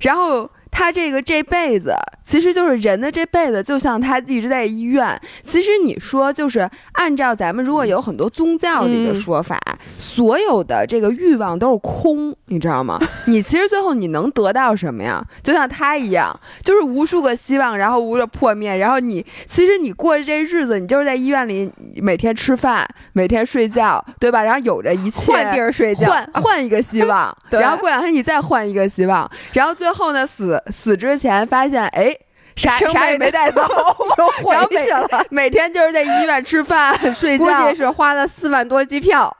[0.00, 0.48] 然后。
[0.70, 5.18] 他这个这辈子其实就是人的这辈子，就像他一直在医院。
[5.42, 9.58] 其实你说，就是按照咱们如果有很多宗教里的说法，
[9.98, 13.00] 所有的这个欲望都是空，你知道吗？
[13.26, 15.24] 你其实最后你能得到什么呀？
[15.42, 24.42] 就像他一样，就是无数个希望，然后无了破灭，然后你其实你过着这日子，你就是在医院里每天吃饭，每天睡觉，对吧？
[24.42, 30.57] 然后有着一切换地儿睡觉，换换一个希 望，然后过两天你再换一个希望，然后最后呢死。
[30.70, 32.16] 死之前发现，哎，
[32.56, 33.62] 啥啥也没带走，
[34.50, 34.86] 然后每
[35.30, 39.34] 每天就是在医院吃饭 睡觉，估计是花了四万多机票。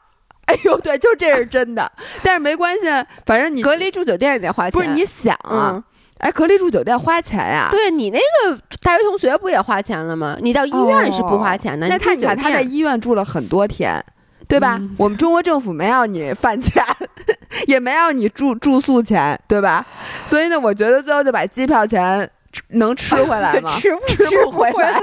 [0.47, 1.91] 哎呦，对，就这是真的。
[2.23, 2.87] 但是没关系，
[3.27, 4.73] 反正你隔离住酒店也得花钱。
[4.73, 5.83] 不是你想啊，
[6.21, 7.69] 哎，隔离住酒店花钱呀？
[7.71, 10.39] 对你那个大学同学不也花钱了吗？
[10.41, 11.87] 你到医院是不花钱的。
[11.89, 14.03] 那他他他在医院住了很多天。
[14.49, 14.81] 对吧？
[14.97, 16.83] 我们中国政府没要你饭钱，
[17.69, 19.85] 也没要你住住宿钱，对吧？
[20.25, 22.29] 所以呢，我觉得最后就把机票钱
[22.71, 23.71] 能吃回来吗？
[23.79, 24.99] 吃吃不回来。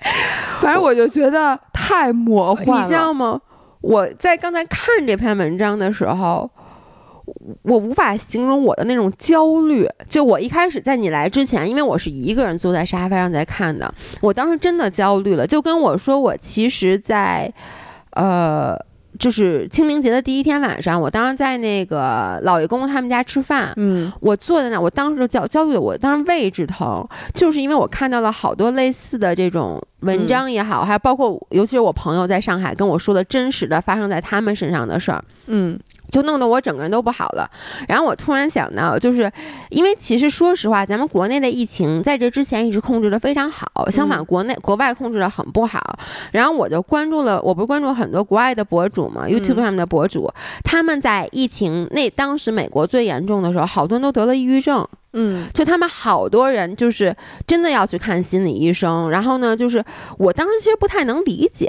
[0.60, 2.80] 反正我就觉得太魔幻了。
[2.80, 3.38] 你知道吗？
[3.82, 6.50] 我在刚才看这篇文章的时候，
[7.62, 9.86] 我无法形容我的那种焦虑。
[10.08, 15.46] 就我一开始在你来之前，因为我是一个人坐在沙发上在看的，我当时真的焦虑了。
[15.46, 17.52] 就跟我说，我其实，在。
[18.16, 18.76] 呃，
[19.18, 35.78] 就是清明节的第一天晚上，我当时在那个老爷公他们家吃饭，嗯，我坐在那，我当时就焦焦虑，我当时胃直疼，就是因为我看到了好多类似的这种文章也好，还有包括尤其是我朋友在上海跟我说的真实的发生在他们身上的事儿，嗯。
[36.10, 37.50] 就弄得我整个人都不好了，
[37.88, 39.30] 然后我突然想到，就是
[39.70, 45.98] 因为其实说实话，咱们国内的疫情在这之前一直控制的非常好，相反国内国外控制的很不好。
[46.32, 50.30] 然后我就关注了，我不是关注很多国外的博主嘛，YouTube 上面的博主，
[50.64, 57.14] 他们在疫情那当时美国最严重的时候，好多人都得了抑郁症，嗯，就他们好多人就是
[57.46, 59.10] 真的要去看心理医生。
[59.10, 59.84] 然后呢，就是
[60.18, 61.68] 我当时其实不太能理解，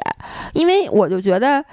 [0.54, 1.64] 因为我就觉得。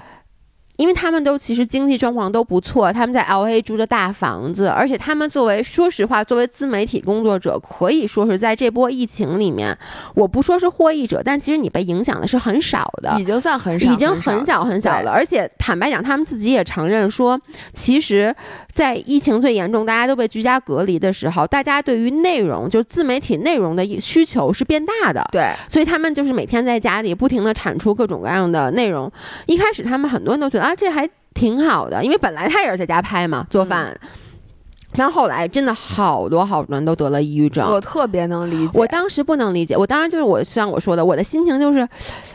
[0.77, 9.77] 因为他们都其实经济状况都不错，他们在 L A 住着大房子，而且他们作为说实话，作为自媒体工作者，可以说是在这波疫情里面，
[10.17, 15.13] 我不说是获益者，但其实你被影响的是很少的，已经算很少，已经很小很小了。
[15.13, 17.41] 而且坦白讲，他们自己也承认说，
[17.73, 18.35] 其实，
[18.73, 29.09] 在疫情最严重、大家都被居家隔离的时候，大家对于内容，就是自媒体内容的需求是变大的，对，所以他们就是每天在家里不停的产出各种各样的内容。
[29.47, 30.64] 一开始他们很多人都觉得。
[30.65, 33.95] 啊，这还挺好的，因为本来他也是在家拍嘛，做饭。
[34.97, 38.79] 但后来真的好多好多人都得了抑郁症，我特别能理解。
[38.79, 41.87] 我当时不能理解，我当时就是我像我说的，我的心情就是，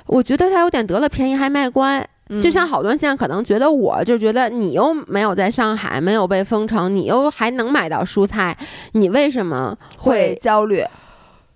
[0.05, 2.07] 我觉得他有点得了便宜还卖乖。
[2.39, 8.55] 就像好多人现在可能觉得，我就觉得你又没有在上海，没有被封城，你又还能买到蔬菜，
[8.91, 10.83] 你为什么会焦虑？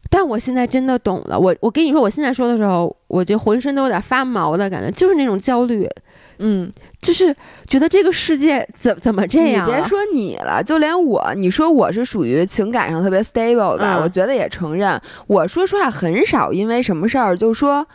[0.09, 1.37] 但我现在真的懂了。
[1.37, 5.87] 我我跟你说，我现在说的时候，我就浑身都有点发毛的感觉，就是那种焦虑。
[6.39, 7.35] 嗯，就是
[7.67, 9.67] 觉得这个世界怎怎么这样？
[9.67, 13.99] 你别说你了，就连我，你说我是属于情感上特别 stable 吧？
[14.01, 14.99] 我觉得也承认。
[15.27, 17.87] 我说实话，很少因为什么事儿就说，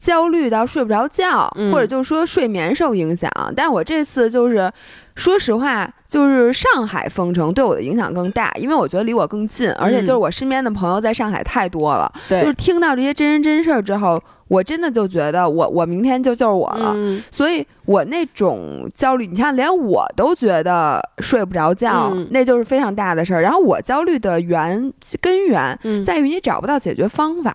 [0.00, 3.30] 焦虑到睡不着觉，嗯或者就是说睡眠受影响。
[3.56, 4.70] 但是我这次就是，
[5.16, 12.10] 说实话，就是上海封城对我的影响更大，因为我觉得离我更近，而且就是我身边的朋友在上海太多了。
[12.28, 16.92] 对就是听到这些真人真事儿之后，我真的就觉得我我明天就就是我了。
[16.96, 23.40] 嗯所以我那种焦虑，你看，连我都觉得睡不着觉，嗯那就是非常大的事儿。
[23.42, 27.54] 然后我焦虑的源根源嗯，在于你找不到解决方法。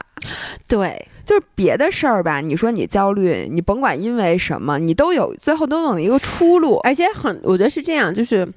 [0.68, 6.78] 对，就是别的事儿吧，你说你焦虑，你甭管因为什么，你都有最后都有一个出路。
[6.84, 8.48] 而且很，我觉得是这样，就是。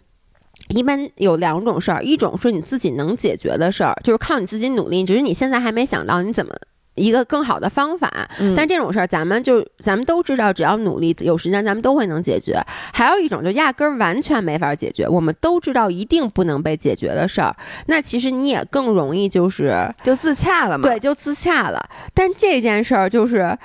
[0.71, 6.53] 一般有两种事儿，一种是你自己能解决的事儿，就是靠你自己努力，只是你现在还没想到你怎么
[6.97, 8.11] 一个更好的方法。
[8.41, 12.61] 嗯但这种事儿，咱们就咱们都知道，只要努力有时间，咱们都会能解决。
[12.93, 17.55] 还有一种就压根儿完全没法解决，我们都知道一定不能被解决的事儿，
[17.87, 20.89] 那其实你也更容易就是就自洽了嘛。
[20.89, 21.89] 对就自洽了。
[22.13, 23.57] 但这件事儿就是。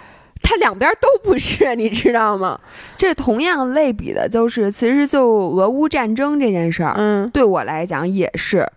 [0.44, 2.60] 它两边都不是，你知道吗？
[2.98, 8.68] 这同样类比的就是，其实就俄乌战争这件事儿，嗯对我来讲也是，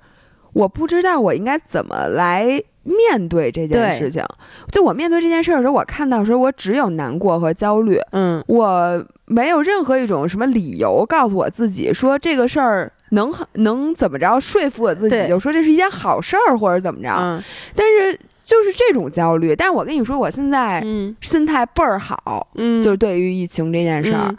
[0.52, 4.24] 我不知道我应该怎么来面对这件事情。
[4.68, 8.42] 就我面对这件事儿的时候，我看到的时候，我只有难过和焦虑，嗯。
[8.46, 17.08] 我没有任何一种什么理由告诉我自己说这个事儿能能怎么着说服我自己，就说这是一件好事儿或者怎么着。
[17.18, 17.42] 嗯。
[17.74, 21.16] 但是就是这种焦虑，但是我跟你说，我现在嗯。
[21.20, 24.28] 心态倍儿好，嗯，就是对于疫情这件事儿。
[24.28, 24.36] 嗯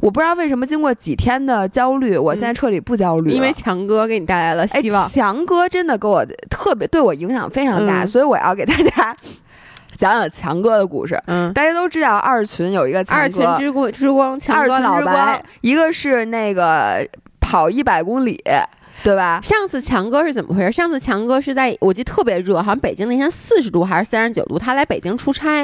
[0.00, 3.34] 我不知道为什么经过几天的焦虑，我现在彻底不焦虑了。
[3.34, 5.08] 因为强哥给你带来了哎希望，。
[5.08, 9.16] 强哥真的给我特别对我影响非常大，嗯所以我要给大家
[9.96, 11.20] 讲讲强哥的故事。
[11.26, 17.06] 嗯，大家都知道二群有一个强二，群之光之光，强二哥老群之光白。，一个是那个
[17.40, 18.38] 跑一百公里，
[19.02, 19.40] 对吧？
[19.42, 20.72] 上次强哥是怎么回事？
[20.72, 25.62] 上次强哥是在我记得特别热，好像北京那天四十度还是三十九度，他来北京出差，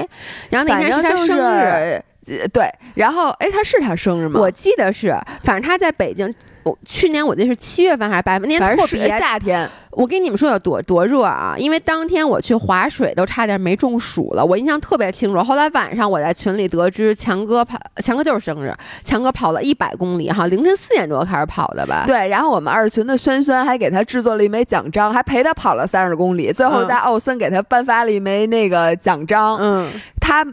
[0.49, 4.41] 然后那天他生日，是呃对，然后哎，他是他生日吗？
[4.41, 6.35] 我记得是，反正他在北京。
[6.65, 11.57] 我去年我记得是七月份还是八月份，那天反正是特别夏天，我跟你们说有多多热啊！
[11.59, 15.43] 因为当天我去划水都差点没中暑了，我印象特别清楚。
[15.43, 22.05] 后来晚上我在群里得知强哥跑，强哥就是生日，强哥跑了一百公里哈，凌晨四点多开始跑的吧？
[22.07, 29.59] 对，然后我们二群的轩轩还给他制作了一枚奖章，还陪他跑了三十公里，最后嗯在奥森给他颁发了一枚那个奖章。
[29.61, 30.47] 嗯，他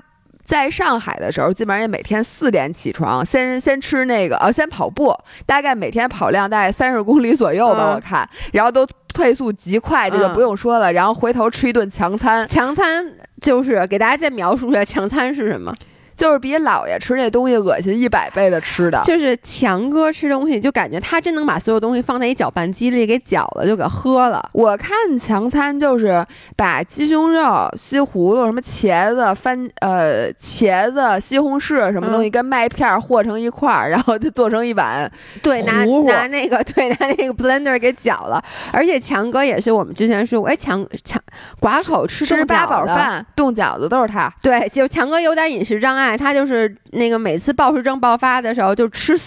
[0.49, 7.93] 在上海的时候，基本上也每天四点起床，先先吃那个呃，先跑步，大概每天跑量大概三十公里左右吧，嗯。
[7.93, 8.83] 我看，然后都
[9.13, 10.33] 退速极快，这就嗯。
[10.33, 13.05] 不用说了，然后回头吃一顿强餐，强餐
[13.39, 15.71] 就是给大家再描述一下强餐是什么，
[16.19, 19.01] 就是比姥爷吃那东西恶心一百倍的吃的。
[19.05, 24.49] 就是强哥吃东西就感觉他真能把所有东西放在一搅拌机里给搅了就给喝了。
[24.51, 26.25] 我看强餐就是
[26.58, 35.10] 把鸡胸肉、西葫芦、什么茄子、番呃茄子、西红柿什么东西跟麦片儿和成一块儿，然后就做成一碗。
[35.41, 41.21] 对，拿拿那个对拿那个 blender 给搅了，而且强哥也是我们之前说过，哎强强
[41.62, 44.29] 寡口吃吃八宝饭、冻饺子都是他。
[44.41, 49.17] 对，就强哥有点饮食障碍，他就是那个每次暴食症爆发的时候就吃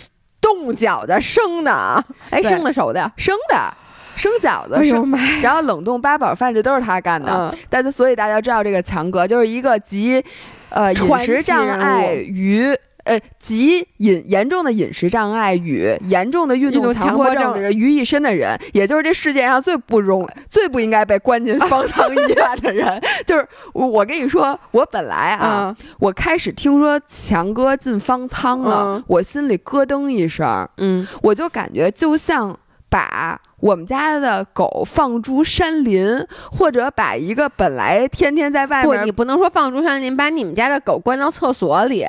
[0.40, 3.74] 冻饺子生的啊，哎生的熟的，生的，
[4.16, 7.32] 生饺子生，然后冷冻八宝饭，这都是他干的。
[7.32, 10.22] 嗯但是所以大家知道这个强哥就是一个集
[10.68, 12.76] 呃饮食障碍与。
[13.04, 23.00] 呃，集饮严重的饮食障碍与严重的运运动动强迫症症的人于一身的人，也就是这世界上最不容、 最不应该被关进方舱医院的人。
[23.26, 32.56] 就是我，我跟你说，我本来啊，嗯我开始听说强哥进方舱了，嗯我心里咯噔一声，嗯我就感觉就像
[32.88, 42.06] 把我们家的狗放逐山林，或者把一个本来天天在外不，面你不能说放逐山林，把你们家的狗关到厕所里，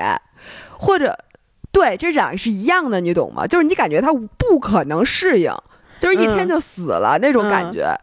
[0.84, 1.18] 或者
[1.72, 3.48] 对这两个是一样的，你懂吗？
[3.48, 5.52] 就是你感觉他不可能适应，
[6.00, 7.96] 就是一天嗯就死了、那种感觉。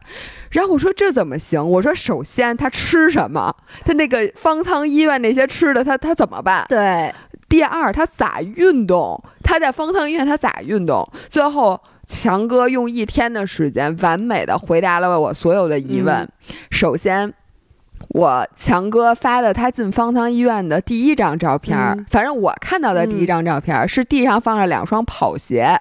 [0.50, 1.64] 然后我说这怎么行？
[1.64, 3.54] 我说首先他吃什么？
[3.84, 6.64] 他那个方舱医院那些吃的，他他怎么办？
[6.68, 7.14] 对，
[7.48, 9.22] 第二，他咋运动？
[9.44, 11.08] 他在方舱医院他咋运动？
[11.28, 16.16] 最后，强哥用一天的时间完美的回答了我所有的疑问。
[16.16, 16.28] 嗯
[16.70, 17.32] 首先，
[18.08, 21.76] 我强哥发的他进方舱医院的第一张照片
[22.10, 25.80] 反正我看到的第一张照片儿、是地上放着两双跑鞋。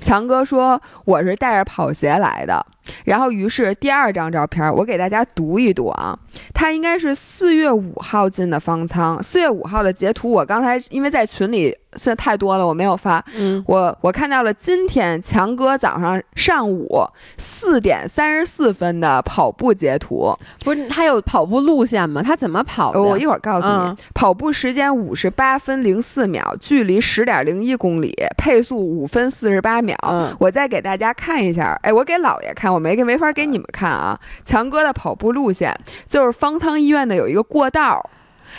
[0.00, 2.66] 强哥说我是带着跑鞋来的。
[3.04, 6.18] 然后于是第二张照片，我给大家读一读啊，
[6.54, 11.76] 他应该是四月五号进的方舱，四月五号的截图，我刚才因为在群里。
[11.96, 13.20] 现在太多了，我没有发。
[13.36, 17.04] 嗯，我我看到了今天强哥早上上午
[17.36, 20.32] 四点三十四分的跑步截图。
[20.64, 22.22] 不是他有跑步路线吗？
[22.22, 23.02] 他怎么跑的？
[23.02, 23.96] 我一会儿告诉你。
[24.14, 29.96] 跑步时间五十八分零四秒，距离十点零一公里，配速五分四十八秒。
[30.38, 31.76] 我再给大家看一下。
[31.82, 34.18] 哎，我给姥爷看，我没给没法给你们看啊。
[34.44, 35.74] 强哥的跑步路线
[36.06, 38.08] 就是方舱医院的有一个过道。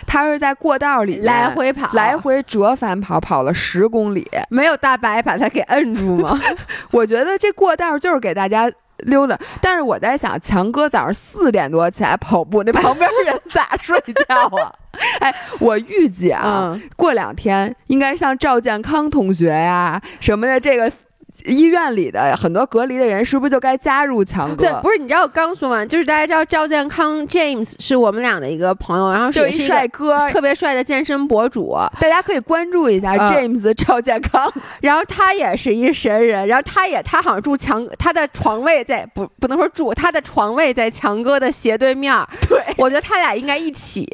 [0.08, 6.40] 他是在过道里来回跑，来回折返跑，跑了十公里，没有大白把他给摁住吗？
[6.92, 9.38] 我觉得这过道就是给大家溜达。
[9.62, 14.74] 但是我在想，强哥早上四点多起来跑步，那旁边人咋睡觉啊？
[15.20, 20.90] 哎，我预计啊，过两天应该像赵健康同学呀什么的这个。
[21.46, 24.66] 医院里的很多隔离的人，是不是就该加入强哥？
[24.66, 34.52] 对，不是，你知道我刚说完，就是大家知道赵健康 James 是我们俩的一个朋友，然后是一帅哥，特别帅的健身博主，大家可以关注一下 James 赵健康。
[34.82, 42.12] 然后他也是一神人，然后他也他好像住强，他的床位在不不能说住，他的床位在强哥的斜对面。
[42.50, 44.08] 对，我觉得他俩应该一起。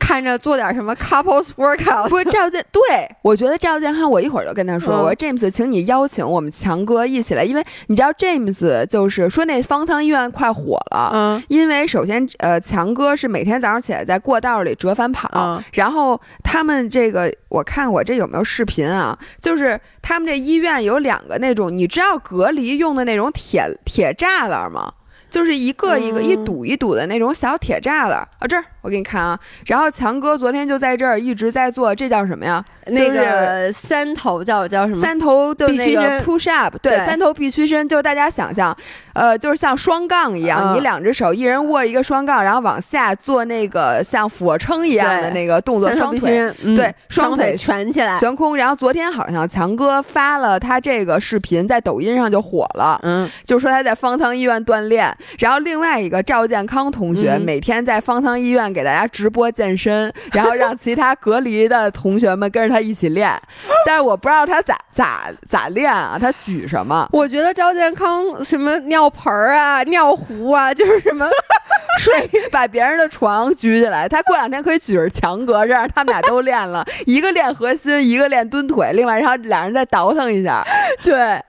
[0.00, 2.82] 看着做点什么 couples workout，不是赵健，对
[3.22, 24.94] 我觉得赵健康，我一会儿就跟他说，我说 James，请你邀请我们强哥一起来，因为你知道 James 就是说那方舱医院快火了，嗯，因为首先呃强哥是每天早上起来在过道里折返跑，然后他们这个我看我这有没有视频啊，就是他们这医院有两个那种你知道隔离用的那种铁铁栅栏吗？
[25.30, 29.38] 就是一个一个一堵一堵的那种小铁栅栏啊，这儿我给你看啊。
[29.66, 32.64] 然后强哥昨天就在这儿一直在做，这叫什么呀？
[32.86, 35.00] 那个三头叫叫什么？
[35.00, 38.76] 三头就那个 push up，对，三头必屈伸，就大家想象，
[39.12, 48.56] 呃，就是像双杠一样，你两只手一人握一个双杠，然后往下做那个像俯卧撑一样的那个动作，双腿对，双腿蜷起来悬空。
[48.56, 55.14] 然后昨天好像强哥发了他这个视频，在抖音上就火了，嗯，就说他在方舱医院锻炼。
[55.38, 63.30] 然后另外一个赵健康同学每天在方舱医院给大家直播健身，然后让其他隔离的同学们跟着他一起练。
[63.86, 66.18] 但是我不知道他咋咋咋练啊？
[66.20, 67.08] 他举什么？
[67.12, 71.26] 我觉得赵健康什么尿盆儿啊、尿壶啊， 就是什么
[72.00, 74.08] 睡把别人的床举起来。
[74.08, 80.64] 他过两天可以举着强哥，让他们俩都练了，一个练核心，一个练蹲腿，另外然后俩人再倒腾一下。
[81.02, 81.40] 对。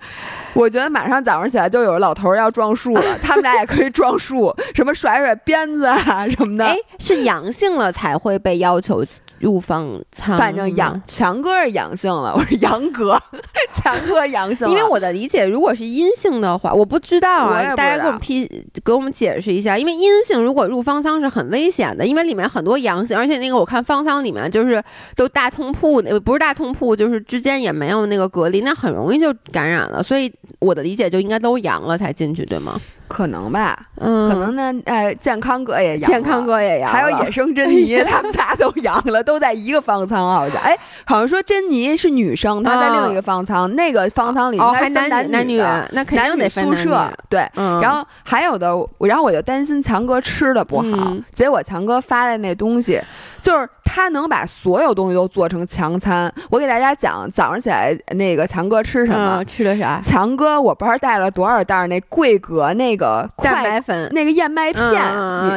[0.53, 6.65] 我觉得马上早上起来就有老头要撞树了，他们俩也可以撞树，什么甩甩鞭子啊什么的。
[6.65, 9.05] 哎，是阳性了才会被要求
[9.41, 10.37] 入方舱。
[10.37, 13.19] 反正阳强哥是阳性了， 我是阳哥，
[13.73, 14.67] 强哥阳性。
[14.69, 18.47] 因为我的理解，如果是阴性的话，我不知道啊，大家给我们批
[18.85, 19.77] 给我们解释一下。
[19.77, 24.81] 因为阴性如果入方舱是很危险的，因为里面很多阳性，而且那个我看方舱里面就是
[25.15, 30.31] 都大通铺，不是大通铺，就是之间也没有那个隔离，那很容易就感染了，所以。
[30.59, 32.79] 我的理解就应该都阳了才进去，对吗？
[33.11, 45.57] 可能吧，嗯，可能呢，哎，健康哥也阳，健康哥也阳，还有野生珍妮， 他们仨都阳了，都在一个方舱好像，哎，好像说珍妮是女生，她在另一个方舱，那个方舱里还男男女，
[45.91, 47.45] 那肯定得宿舍，对，
[47.81, 48.67] 然后还有的，
[49.01, 53.01] 然后我就担心强哥吃的不好，结果强哥发的那东西。
[53.41, 56.31] 就是他能把所有东西都做成强餐。
[56.49, 59.43] 我给大家讲，早上起来那个强哥吃什么？
[59.45, 59.99] 吃的啥？
[60.01, 64.83] 强哥，我不知道带了多少袋那桂格那个蛋白粉，那个燕麦片，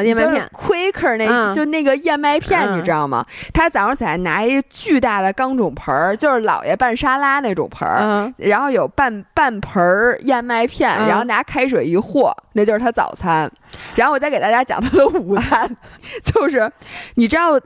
[0.05, 3.24] 燕麦片，Quaker 那就那个燕麦片，你知道吗？
[3.53, 13.51] 他早上起来拿一巨大的钢种盆儿，就是老爷拌沙拉那种盆儿，然后有半半盆儿燕麦片，然后拿开水一和，那就是他早餐。
[13.95, 15.76] 然后我再给大家讲他的午餐，
[16.24, 16.72] 就是
[17.16, 17.61] 你知道。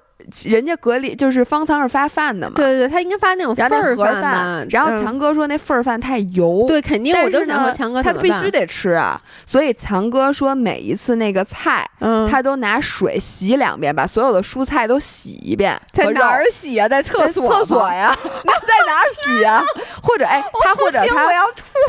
[0.44, 2.54] 人家隔离就是方舱是发饭的嘛？
[2.56, 4.66] 对对对，他应该发那种份儿饭。
[4.70, 9.20] 然后强哥说那份儿饭太油，对，肯定我就想说强哥他必须得吃啊。
[9.46, 11.88] 所以强哥说每一次那个菜，
[12.30, 15.80] 他都拿水洗两遍，把所有的蔬菜都洗一遍。
[15.92, 16.88] 在哪儿洗啊？
[16.88, 17.48] 在厕所？
[17.48, 18.14] 厕所呀？
[18.44, 19.64] 那在哪儿洗啊？
[20.02, 21.32] 或者哎，他或者他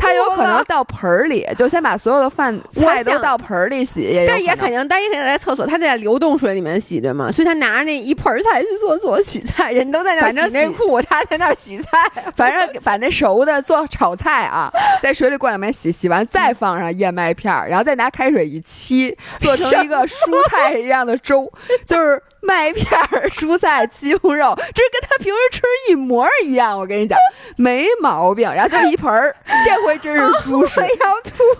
[0.00, 4.24] 他有可能到盆儿里，就先把所有的饭菜都到盆儿里洗。
[4.26, 7.30] 但也肯定，但也肯定在厕所，他在流动水里面洗对吗？
[7.30, 8.29] 所以他拿着那一盆。
[8.30, 12.10] 盆菜去做做洗菜，人都在那洗内裤，他在那洗菜。
[12.36, 14.70] 反正把那熟的做炒菜啊，
[15.02, 21.52] 在水里过两遍洗，洗完再放上燕麦片儿，然后再拿开水一沏，做成一个蔬菜一样的粥，
[21.86, 22.22] 就是。
[22.42, 25.60] 麦片儿蔬菜鸡胸肉，这跟他平时吃
[25.90, 26.76] 一模一样。
[26.76, 27.18] 我跟你讲，
[27.56, 28.50] 没毛病。
[28.50, 30.80] 然后就一盆儿，这回真是猪食。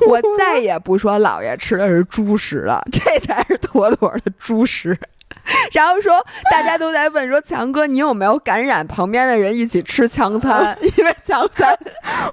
[0.06, 4.98] 我再也不说姥爷吃的是猪食了，这才是妥妥的猪食。
[5.72, 10.76] 然后说，大家都在问说，强哥，你有没有感染旁边的人一起吃强餐？
[10.98, 11.76] 因为强餐，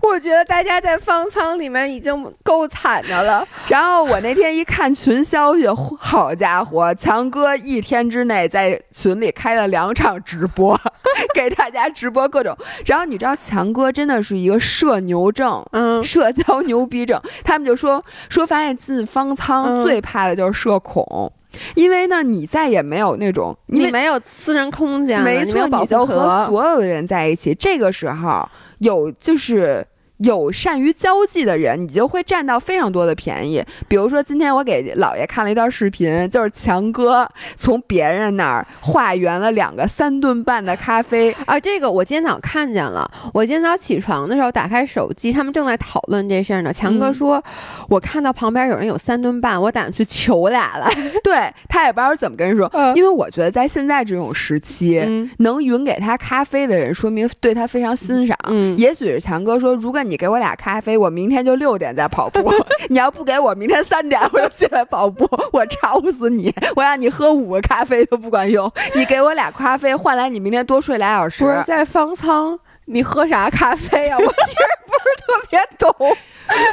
[0.01, 3.47] 我觉得大家在方舱里面已经够惨的了。
[3.67, 5.67] 然后我那天一看群消息，
[5.99, 10.79] 好家伙，强哥一天之内在群里开了两场直播，
[11.33, 12.55] 给大家直播各种。
[12.85, 17.21] 然后你知道，强哥真的是一个社牛症，嗯，社交牛逼症。
[17.43, 21.31] 他们就说说，发现进方舱最怕的就是社恐。
[21.75, 27.53] 因为呢，你再也没有那种你没有私人空间，没错，你就和所有的人在一起。
[27.55, 28.47] 这个时候
[28.79, 29.85] 有就是。
[30.17, 33.63] 有善于交际的人，你就会占到非常多的便宜。
[33.87, 41.59] 比如说，今天我给姥爷看了一段视频，就是强哥从别人那儿化缘了两个三顿半的咖啡啊。
[41.59, 43.09] 这个我今天早上看见了。
[43.33, 46.73] 我今天早起床的时候打开手机，他们正在讨论这事儿呢。
[46.73, 47.43] 强哥说
[47.87, 50.89] ：“我看到旁边有人有三顿半，我打算去求俩了。
[51.23, 54.99] ”对他也不知道怎么跟人说，因为我觉得在现在这种时期，
[55.37, 58.35] 能匀给他咖啡的人，说明对他非常欣赏。
[58.49, 60.03] 嗯，也许是强哥说，如果。
[60.06, 62.53] 你给我俩咖啡，我明天就六点再跑步。
[62.89, 65.27] 你要不给我，明天三点我就起来跑步。
[65.51, 66.53] 我吵死你！
[66.75, 68.71] 我让你喝五个咖啡都不管用。
[68.95, 71.43] 你给我俩咖啡，换来你明天多睡俩小时。
[71.43, 74.17] 不是在方舱，你喝啥咖啡啊？
[74.21, 76.17] 我其实不是特别懂。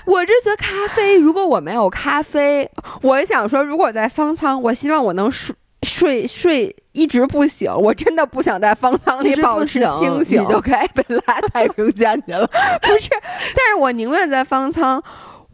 [0.04, 2.70] 我这觉得咖啡，如果我没有咖啡，
[3.02, 6.76] 我想说，如果在方舱，我希望我能睡睡睡。
[6.94, 12.46] 一直不醒，我真的不想在方舱里保持清醒，你就该被拉太平间去了。
[12.80, 13.10] 不是，
[13.54, 15.02] 但是我宁愿在方舱。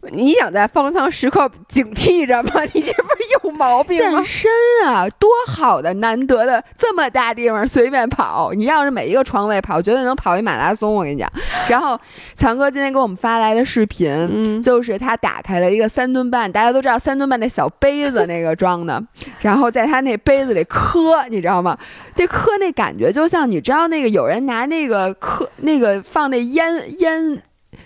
[0.09, 2.51] 你想在方舱时刻警惕着吗？
[2.73, 4.17] 你这不是有毛病吗？
[4.17, 4.51] 健身
[4.85, 10.93] 啊，多好的，难得的这么大地方随便跑，你要是每一个床位跑，绝对能跑一马拉松。
[10.93, 11.31] 我跟你讲。
[11.69, 11.97] 然后
[12.35, 19.01] 强哥今天给我们发来的视频，就是他打开了一个三吨半，大家都知道三吨半那小杯子那个装的，
[19.41, 21.77] 然后在他那杯子里磕，你知道吗？
[22.15, 27.43] 这磕那感觉就像你知道那个有人拿那个磕那个放那烟烟。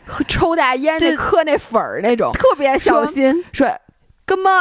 [0.28, 3.44] 抽大烟那磕那粉儿那种，特别小心。
[3.52, 3.68] 说，
[4.26, 4.52] 哥们，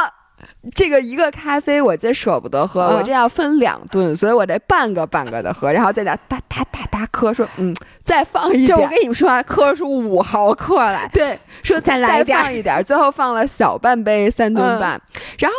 [0.75, 7.33] 这个一个咖啡我真舍不得喝，我这要分两顿，所以我这半个半个的喝，然后再点哒哒哒哒磕。
[7.33, 8.67] 说，嗯，再放一点。
[8.67, 11.09] 就我跟你们说，磕出五毫克来。
[11.13, 15.01] 对，说再来放一点，最后放了小半杯三顿半。
[15.39, 15.57] 然后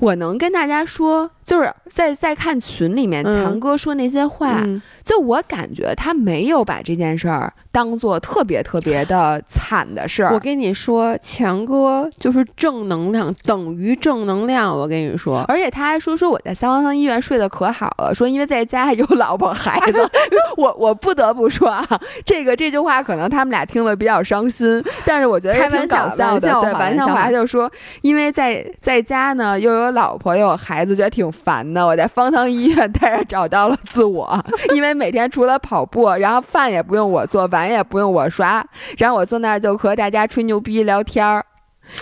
[0.00, 4.60] 我能跟大家说，就是在在看群里面强哥说那些话，
[5.04, 7.52] 就我感觉他没有把这件事儿。
[7.70, 14.74] 当做特别特别的惨的事儿，我跟你说，强哥就是正能量，等于正能量。
[14.74, 20.10] 我跟你说，而且他还说说我在三方舱医院睡得可好了，说因为在家有老婆孩子。
[20.56, 21.86] 我我不得不说啊，
[22.24, 26.48] 这个这句话可能他们俩听了比较伤心，但是我觉得也挺搞笑的。
[26.62, 27.70] 对，玩笑话就说，
[28.00, 31.86] 因为在在家呢又有老婆又有孩子，觉得挺烦的。
[31.86, 34.42] 我在方舱医院待着找到了自我，
[34.74, 38.64] 因为每天除了跑步，然后饭也不用我做，碗也不用我刷，
[38.98, 41.44] 然后我坐那儿就和大家吹牛逼聊天儿，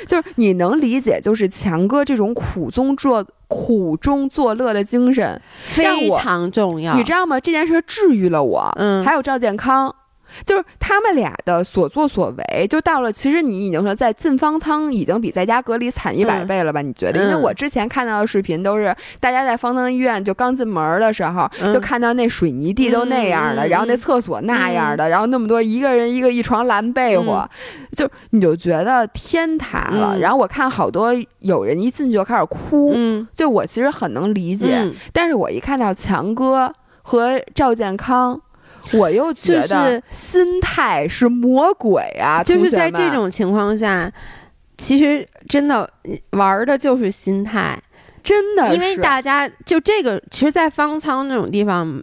[0.07, 7.39] 就是你能理解，就是强哥这种苦中作苦中作乐的精神非常重要，你知道吗？
[7.41, 9.95] 这件事治愈了我，嗯，还有赵健康。
[10.45, 13.13] 就是他们俩的所作所为，就到了。
[13.13, 16.83] 其实你已经说在进方舱已经比在家隔离惨一百倍了吧？
[16.83, 17.23] 你觉得？
[17.23, 27.49] 因为我之前看到的视频都是大家在方舱医院就刚进门的时候，就看到那水泥地都那样的，然后那厕所那样的，然后那么多一个人一个一床蓝被窝，
[27.97, 30.19] 就你就觉得天塌了。
[30.19, 32.95] 然后我看好多有人一进去就开始哭，
[33.35, 34.91] 就我其实很能理解。
[35.13, 36.73] 但是我一看到强哥
[37.03, 38.41] 和赵健康。
[38.93, 42.43] 我又觉得心态是魔鬼啊！
[42.45, 44.13] 就是在这种情况下，
[44.77, 45.89] 其实真的
[46.31, 47.77] 玩的就是心态，
[48.23, 48.75] 真的。
[48.75, 52.03] 因为大家就这个，其实，在方舱那种地方，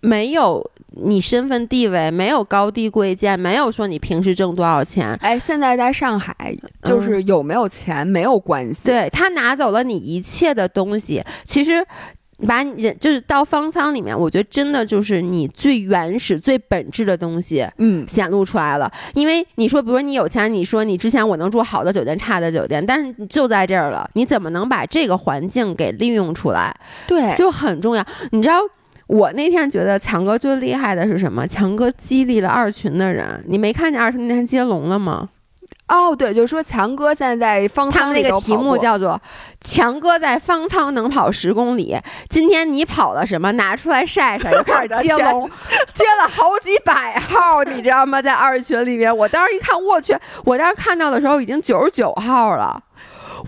[0.00, 0.64] 没有
[1.02, 5.12] 你身份地位，没有高低贵贱，没有说你平时挣多少钱。
[5.20, 8.86] 哎，现在在上海，就是有没有钱没有关系。
[8.86, 11.84] 对他拿走了你一切的东西，其实。
[12.46, 18.90] 把人就是到方舱里面，我觉得真的就是你最原始、最本质的东西，嗯，显露出来了。
[19.14, 26.74] 因为你说，比如说你有钱，你说你之前我能住好的酒店、差的酒店，但是就在这儿了，你怎么能把这个环境给利用出来？
[27.06, 28.04] 对，就很重要。
[28.32, 28.60] 你知道，
[29.06, 31.46] 我那天觉得强哥最厉害的是什么？
[31.46, 33.44] 强哥激励了二群的人。
[33.46, 35.28] 你没看见二群那天接龙了吗？
[35.90, 39.20] 哦，对，就是说强哥现在在方舱里那个题目叫做
[39.60, 41.98] “强哥在方舱能跑十公里”。
[42.30, 43.50] 今天你跑了什么？
[43.52, 44.52] 拿出来晒晒。
[44.52, 45.50] 就开始接龙，
[45.92, 48.22] 接了好几百号，你知道吗？
[48.22, 50.16] 在二群里面，我当时一看，我去！
[50.44, 52.80] 我当时看到的时候已经九十九号了。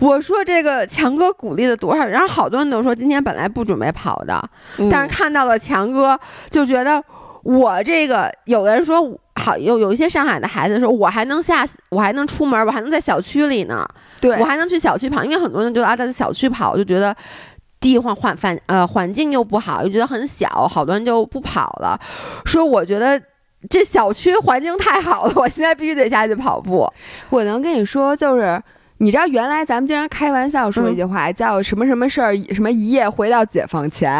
[0.01, 2.05] 我说这个强哥鼓励了多少？
[2.05, 4.43] 然后好多人都说今天本来不准备跑的，
[4.91, 6.19] 但是看到了强哥，
[6.49, 7.01] 就觉得
[7.43, 9.17] 我这个有的人说。
[9.43, 13.85] 好，有有一些上海的孩子说，我还能下，我还能出门，我还能在小区里呢，
[14.21, 17.13] 对我还能去小区跑，因为很多人觉得啊，在小区跑就觉得
[17.81, 21.99] 地方环反呃环境又不好，又觉得很小，好多人就不跑了。
[22.45, 23.21] 说我觉得
[23.69, 26.89] 这小区环境太好了，我现在必须得下去跑步。
[27.29, 28.63] 我能跟你说，就是。
[28.97, 34.11] 你知道原来咱们经常开玩笑说一句话，叫什么什么事儿，什么一夜回到解放前。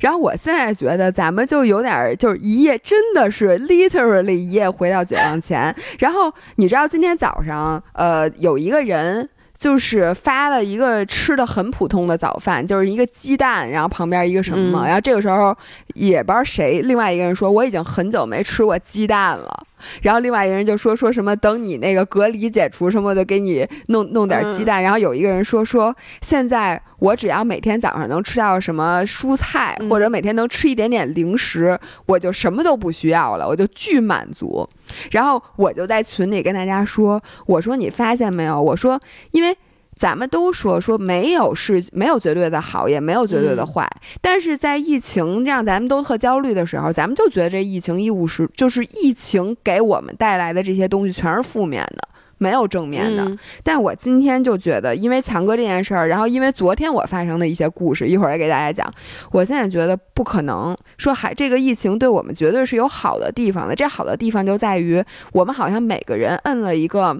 [0.00, 5.74] 然后我现在觉得咱们就有点就是一夜真的是 literally 一夜回到解放前。
[5.98, 9.28] 然后你知道今天早上，呃，有一个人。
[9.58, 15.56] 就是发了一个吃的很普通的早饭，就是一个鸡蛋，然后旁边一个什么，然后这个时候
[15.94, 19.66] 也不知道谁，另外一个人说我已经很久没吃过鸡蛋了，
[20.02, 25.92] 然后另外一个人就说说什么等你那个隔离解除什么的，给你弄弄点鸡蛋，然后有一个人说说
[26.22, 34.68] 现在我只要每天早上能吃到什么蔬菜，或者每天能吃一点点零食，我就什么都不需要了，我就巨满足。
[35.10, 38.60] 然后我就在群里跟大家说：“我说你发现没有？
[38.60, 39.56] 我说，因为
[39.96, 43.88] 咱们都说说没有是没有绝对的好，也没有绝对的坏。
[44.20, 52.08] 但是在疫情让咱们都特焦虑的时候，咱们就觉得这疫情一无是，就是疫情给我们带来的这些东西全是负面的。”
[52.38, 53.26] 没有正面的，
[53.64, 58.92] 但我今天就觉得，因为强哥这件事儿，然后因为昨天我发生的一些故事，一会儿也给大家讲。
[59.32, 63.74] 我现在觉得不可能说还这个疫情对我们绝对是有好的地方的。
[63.74, 67.16] 这好的地方就在于我们好像每个人摁了一个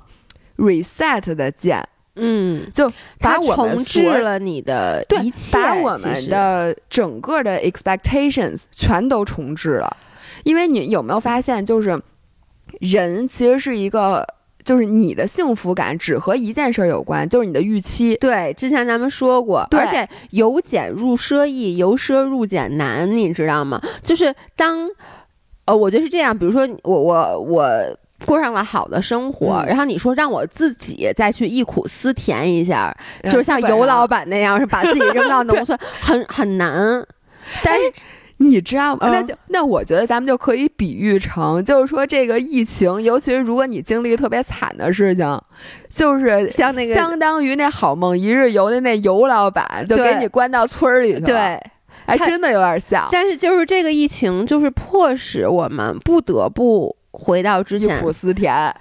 [0.57, 2.89] reset 的键，嗯，就
[3.19, 9.97] 把我们重置了你的一切，把我们的整个的 expectations 全都重置了。
[10.45, 12.01] 因为你有没有发现，就是
[12.79, 14.25] 人其实是一个。
[14.69, 18.15] 就是你的幸福感只和一件事儿有关，就是你的预期。
[18.17, 23.81] 对，之前咱们说过，而且由俭入奢易，由奢入俭难，你知道吗？
[24.03, 24.87] 就是当，
[25.65, 26.37] 呃，我觉得是这样。
[26.37, 27.67] 比如说，我我我
[28.27, 32.95] 过上了好的生活，然后你说让我自己再去忆苦思甜一下，
[33.25, 37.03] 就是像尤老板那样，是把自己扔到农村， 很很难。
[37.65, 37.91] 但是。
[38.41, 39.11] 你知道吗？
[39.11, 45.41] 那就那我觉得咱们就可以比喻成，就是说这个疫情，尤其是如果你经历特别惨的事情，
[45.89, 51.27] 就是像那个相当于那好梦一日游的那游老板，就给你关到村儿里去了。
[51.27, 51.61] 对，
[52.07, 53.09] 还真的有点像。
[53.11, 57.99] 但是就是这个疫情，就是迫使我们不得不回到之前。
[57.99, 58.73] 忆苦思甜。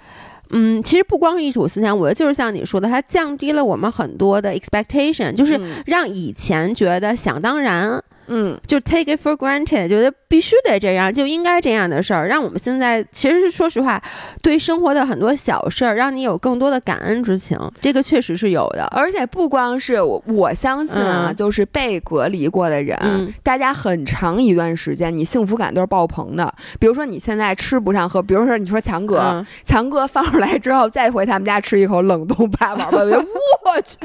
[0.50, 8.00] 嗯，其实不光是忆苦思甜，我觉得就是像你说的，它降低了我们很多的 expectation，就是让以前觉得想当然。
[8.28, 14.00] 嗯，就 take it for granted，觉得必须得这样，就应该这样的事儿，让我们现在其实是说实话，
[14.42, 18.84] 对生活的很多小事儿，让你有更多的感恩之情，这个确实是有的。
[18.92, 26.52] 而且不光是我，我相信啊，就是被隔离过的人，大家很长一段时间，你幸福感都是爆棚的。
[26.78, 33.96] 比如说你现在吃不上喝，比如说你说强哥，强哥放出来之后，再回他们家吃一口冷冻八宝饭，我 去。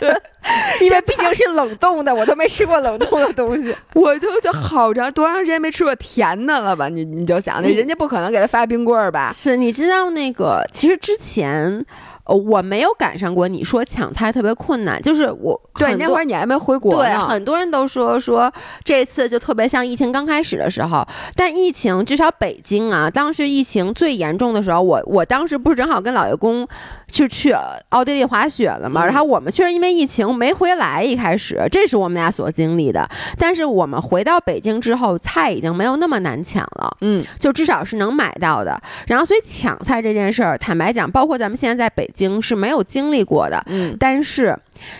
[0.82, 6.90] 因为毕竟是冷冻的，我都没吃过冷冻的东西， 我就就好长多长时间没吃过甜的了吧？
[6.90, 9.32] 你你就想，那人家不可能给他发冰棍儿吧？
[9.34, 11.86] 是，你知道那个，其实之前。
[12.26, 18.50] 呃，我没有赶上过你说抢菜特别困难，就是我对那会儿你还没回国对，很多人都说说
[18.82, 21.06] 这次就特别像疫情刚开始的时候，
[21.36, 26.66] 但疫情至少北京啊，当时疫情最严重的时候，我我当时不是正好跟老爷公
[27.14, 27.54] 就去
[27.90, 33.08] 奥地利滑雪了嘛，然后我们确实因为疫情没回来，一开始这是我们俩所经历的，
[33.38, 42.10] 但是我们回到北京之后，菜已经没有那么难抢了，嗯，就至少是能买到的，然后所以抢菜这件事儿，坦白讲，包括咱们现在在北。
[42.14, 44.56] 京是没有经历过的，嗯，但是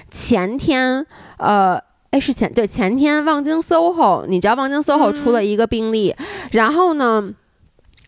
[0.10, 1.06] 前天，
[1.38, 6.16] 呃，哎，是前对前天，望京 SOHO，你知道望京 SOHO 出了一个病例，
[6.52, 7.24] 然后呢，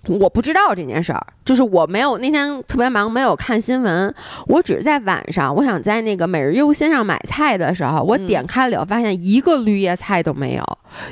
[0.07, 4.13] 我不知道这件事儿，就是我没有那天特别忙，没有看新闻，
[4.47, 10.63] 我只是在晚上，我想在那个每日优鲜上买菜的时候，我点开了，发现一个绿叶菜都没有，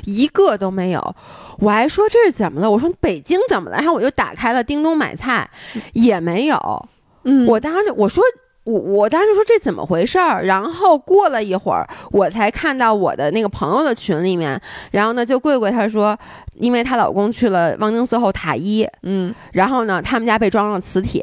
[0.04, 1.16] 一个都没有，
[1.58, 2.70] 我还说这是怎么了？
[2.70, 3.76] 我说北京怎么了？
[3.78, 5.48] 然后我就打开了叮咚买菜，
[5.92, 6.88] 也没有。
[7.24, 8.22] 嗯，我当时我说
[8.64, 10.44] 我我当时说这怎么回事儿？
[10.44, 14.58] 然后过了一会儿，我才看到我的那个朋友的群里面，
[14.90, 16.18] 然后呢，就贵贵她说，
[16.54, 21.22] 因为她老公去了望京寺后塔一，嗯，然后呢，他们家被装了磁铁，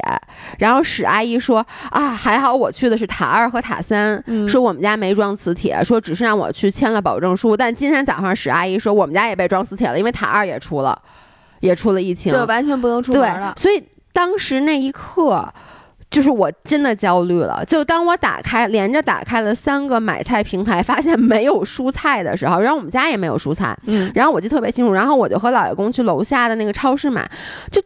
[0.60, 7.58] 然后史阿姨说啊，还好我去的是塔二和塔三，说我们家没装磁铁，说只是让我去签了保证书。
[7.58, 11.02] 但今天早上史阿姨说我们家也被装磁铁了，因为塔二也出了，
[11.62, 13.56] 也出了疫情，就完全不能出门了。
[13.58, 13.84] 所以
[14.14, 15.52] 当时那一刻。
[16.12, 27.28] 就是我真的焦虑了，就当我打开连着打开了三个买菜平台，发现没有蔬菜的时候，然后我们家也没有蔬菜，嗯，然后我记得特别清楚，然后我就和老爷公去楼下的那个超市买，
[27.72, 27.82] 就。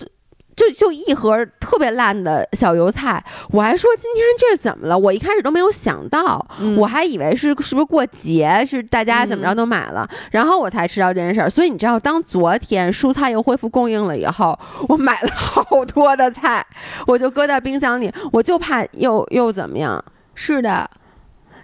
[0.56, 4.98] 就就一盒特别烂的小油菜，我还说今天这是怎么了？
[4.98, 6.46] 我一开始都没有想到，
[6.78, 11.50] 我还以为是是不是过节，是大家怎么着都买了，然后我才知道这件事儿。
[11.50, 16.66] 所以你知道，当昨天蔬菜又恢复供应了以后，我买了好多的菜，
[17.06, 20.04] 我就搁在冰箱里，我就怕又又怎么样。
[20.34, 20.90] 是的，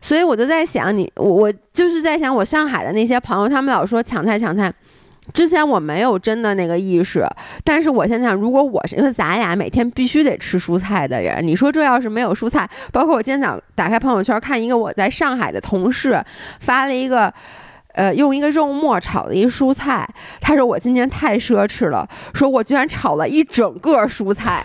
[0.02, 4.74] 所以我就在想，你我我就是在想，我上海的那些朋友，他们老说抢菜抢菜。
[5.34, 7.26] 之前我没有真的那个意识，
[7.64, 16.24] 但是我现在想，如果我是因为咱俩每天必须得吃蔬菜的人，你说这要是没有蔬菜，包括我今天早打开朋友圈看一个我在上海的同事
[16.60, 17.34] 发了一个，
[17.94, 20.08] 呃，用一个肉末炒了一蔬菜，
[20.40, 24.62] 他说我今天太奢侈了，说我居然炒了一整个蔬菜。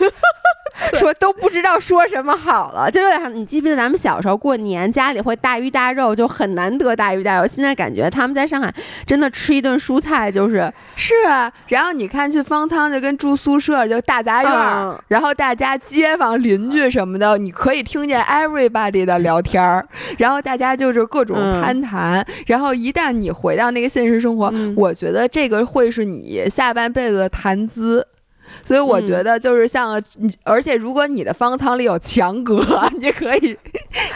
[0.95, 7.47] 说都不知道说什么好了，就有点像你记不记得咱们小时候过年家里会大鱼大肉，就很难得大鱼大肉。
[7.47, 8.73] 现在感觉他们在上海
[9.07, 19.87] 真的吃一顿蔬菜就是是啊，然后你看去方舱就跟住宿舍就大杂院，然后大家街坊邻居什么的，你可以听见 everybody 的聊天儿，
[20.19, 28.07] 然后大家就是各种攀谈，然后一旦你回到那个现实生活，我觉得这个会是你下半辈子的谈资。
[28.63, 30.01] 所以我觉得就是像，
[30.43, 32.61] 而且如果你的方舱里有强哥，
[32.99, 33.57] 你可以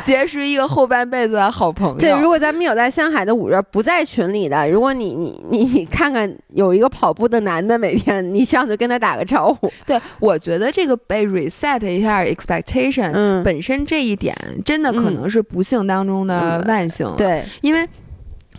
[0.04, 1.98] 结识一个后半辈子的好朋友。
[1.98, 9.72] 对，如果咱们有在上海的五月不在群里的，如果你你你你看看有一个跑步的男的，每天你上去跟他打个招呼。
[9.86, 17.06] 对，我觉得这个被 reset 一下 expectation，嗯，本身这一点真的可能是不幸当中的万幸。
[17.16, 17.88] 对，因为。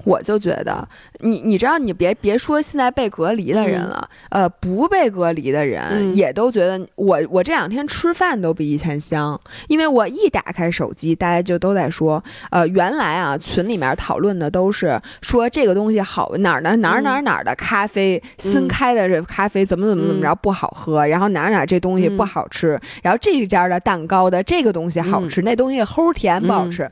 [0.04, 0.88] 我就觉得，
[1.20, 26.89] 你你知道，你别别说现在被隔离的人了，呃，不被隔离的人也都觉得我我这两天吃饭都比以前香，因为我一打开手机，大家就都在说，呃，原来啊群里面讨论的都是说这个东西好哪儿呢哪儿哪儿哪儿的咖啡新开的这咖啡怎么怎么怎么着不好喝，然后哪儿哪儿这东西不好吃，然后这家的蛋糕的这个东西好吃，那东西齁甜不好吃。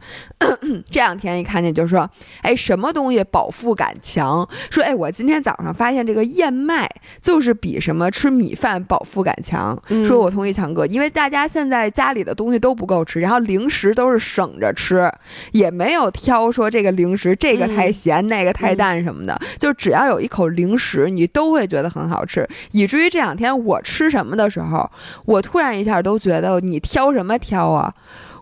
[0.92, 2.10] 这两天一看见就说，
[2.42, 4.48] 哎，什么东西饱腹感强？
[4.70, 6.90] 说，哎，我今天早上发现这个燕麦
[7.22, 9.80] 就是比什么吃米饭饱腹感强。
[10.04, 15.10] 说我同意强哥，因为大家现在家里的东西都不够吃，然后零食都是省着吃，
[15.52, 22.48] 也没有挑说这个零食这个太咸那个太淡什么的，就只要有一口零食，你都会觉得很好吃。
[22.72, 24.90] 以至于这两天我吃什么的时候，
[25.26, 27.94] 我突然一下都觉得你挑什么挑啊？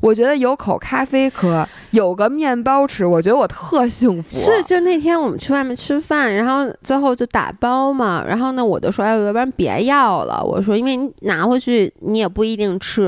[0.02, 4.36] 我觉得有口咖啡喝，有个面包吃，我觉得我特幸福。
[4.36, 10.44] 是，就那天我们去外面吃饭，然后最后就打包嘛，然后呢，我就说，哎，要不然别要了。
[10.44, 13.08] 我说，因为你拿回去你也不一定吃。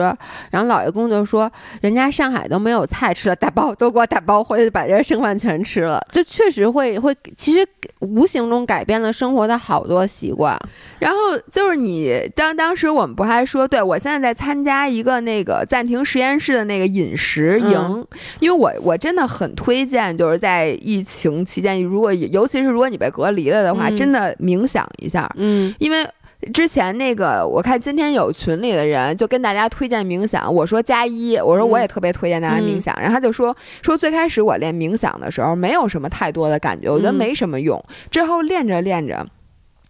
[0.52, 6.00] 然后老爷公就说，人家上海都没有菜吃了，打包都给我打包回去，把这剩饭全吃了。
[6.12, 7.68] 就确实会会，其实
[8.00, 10.60] 无形中改变了生活的好多习惯。
[10.98, 11.18] 然后
[11.52, 16.80] 就是你当当时我们不还说，对我现在在参加一个那个暂停实验室的那。
[16.80, 18.08] 个饮食营，
[18.40, 25.30] 因为我我真的很推荐，就是在疫情期间，如果尤其是如果你被隔离了的话，真的冥想一下。
[25.36, 26.08] 嗯，因为
[26.54, 39.26] 之前那个我看今天有群里的人就跟大家推荐冥想，我说加一，我说我也特别推荐大家冥想，然后他就说说最开始我练冥想的时候没有什么太多的感觉，我觉得没什么用，之后练着练着。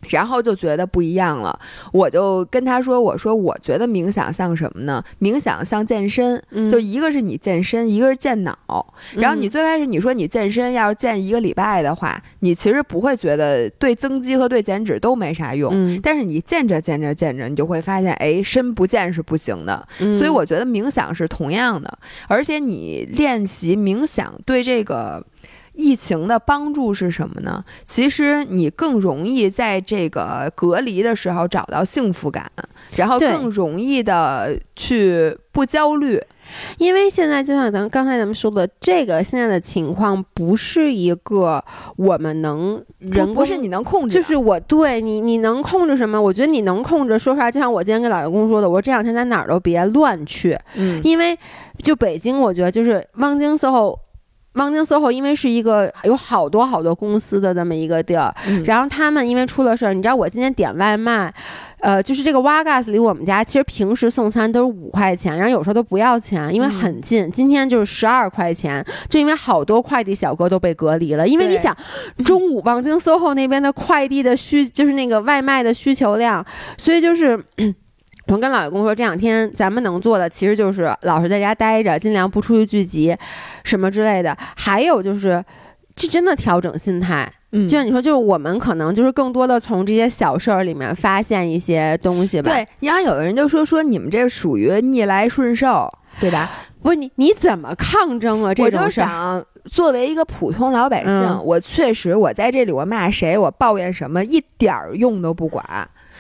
[0.08, 1.60] 然后就觉得不一样了，
[1.92, 5.04] 我就跟他说：“我说我觉得冥想像什么呢？
[5.20, 8.58] 冥想像健身，就一个是你健身，一个是健脑。
[9.16, 16.00] 然后你最开始你说你健身要是健一个礼拜的话，你其实不会觉得对增肌和对减脂都没啥用。
[16.02, 19.86] 但是你健着健着健着，你就会发现，哎，身不健是不行的。
[20.14, 25.24] 所以我觉得冥想是同样的，而且你练习冥想对这个。
[25.80, 27.64] 疫情的帮助是什么呢？
[27.86, 32.52] 其实你更容易在这个隔离的时候找到幸福感，
[32.98, 36.22] 然后更容易的去不焦虑。
[36.80, 41.64] 因为现在就像咱刚才咱们说的，这个现在的情况不是一个
[41.96, 46.20] 我们能人不是你能控制，就是我对你你能控制什么？
[46.20, 47.18] 我觉得你能控制。
[47.18, 51.38] 说实话，就像我今天跟老员工说的，我说这两天在哪儿都别乱去，嗯，因为
[51.84, 53.98] 就北京，我觉得就是望京 SOHO。
[54.54, 58.34] 望京 SOHO 因为是一个有好多好多公司的这么一个地儿，
[58.66, 61.32] 然后他们因为出了事儿，你知道我今天点外卖，
[61.80, 67.32] 呃，就是这个 Wagas 离我们家，其实平时送餐都是五块钱，然后有时候都不要钱，因为很近。
[67.32, 71.76] 今天就是十二块钱，就因为好多快递小哥都被隔离了，因为你想，
[72.26, 76.44] 中午 望京 SOHO 那边的快递的需，就是那个外卖的需求量，
[76.78, 77.44] 所以就是。
[78.30, 83.16] 我跟老爷公说，这两天咱们能做的其实就是老实在家待着，尽量不出去聚集，
[83.64, 84.38] 什么之类的。
[84.56, 85.44] 还有就是，
[85.96, 87.30] 就真的调整心态。
[87.52, 92.52] 嗯，就像你说，就是我们可能就是更多的从这些小事儿里面发现一些东西吧。
[92.52, 96.48] 对，然后有的人就说说你们这属于逆来顺受，对吧？
[96.84, 98.54] 不是你你怎么抗争啊？
[98.54, 105.66] 这种事儿，作为一个普通老百姓，我确实我在这里我骂谁，我抱怨什么，一点儿用都不管。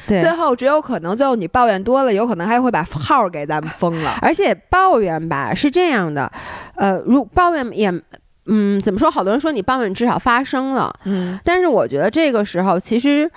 [0.08, 4.18] 最后只有可能，最后你抱怨多了，有可能还会把号给咱们封了。
[4.22, 6.32] 而且抱怨吧是这样的，
[6.76, 7.91] 呃，如抱怨也，
[8.45, 9.12] 嗯，怎么说？
[9.12, 13.30] 好多人说你抱怨至少发生了，嗯，但是我觉得这个时候其实。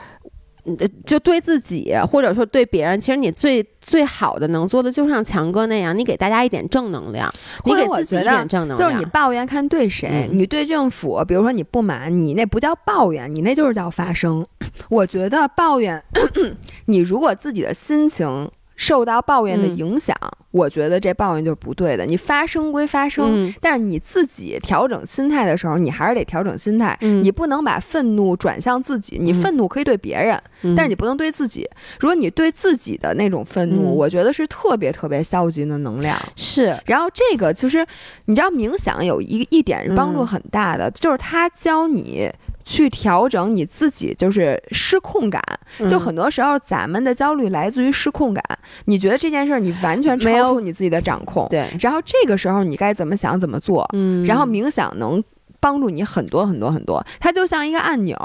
[1.05, 7.29] 就对自己，或者说对别人，其实你最最好的能做的，就像强哥那样，你给大家一点正能量，
[7.65, 8.91] 你给自己一点正能量。
[8.91, 14.47] 就是你抱怨看对谁，你对政府，比如说你不满，你那不叫抱怨，你那就是叫发声。
[14.89, 16.03] 我觉得抱怨，
[16.87, 18.51] 你如果自己的心情。
[18.77, 20.16] 受到抱怨的影响，
[20.51, 22.05] 我觉得这抱怨就是不对的。
[22.05, 26.97] 你发生归发生，但是你自己调整心态的时候，你还是得调整心态。
[27.01, 30.41] 你不能把愤怒转向自己，你愤怒可以对别人，
[30.77, 31.68] 但是你不能对自己。
[32.01, 36.18] 如果你对自己的那种愤怒，我觉得是特别特别消极的能量。
[36.37, 36.77] 是。
[36.87, 37.87] 然后这个其实，
[38.27, 42.31] 你知道冥想有一一点是帮助很大的，就是他教你。
[42.65, 45.43] 去调整你自己，就是失控感。
[45.89, 48.43] 就很多时候，咱们的焦虑来自于失控感。
[48.85, 51.67] 你觉得这件事儿你完全超出你自己的掌控，对。
[51.81, 53.89] 然后这个时候你该怎么想怎么做。
[53.93, 54.25] 嗯。
[54.25, 55.23] 然后冥想能
[55.61, 57.05] 帮助你很多很多很多。
[57.21, 58.17] 它就像一个按钮，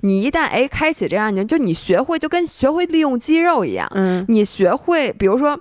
[0.00, 3.90] 你一旦哎开启这个按钮，就你学会就跟学会利用肌肉一样。
[3.94, 4.24] 嗯。
[4.28, 5.58] 你学会，比如说。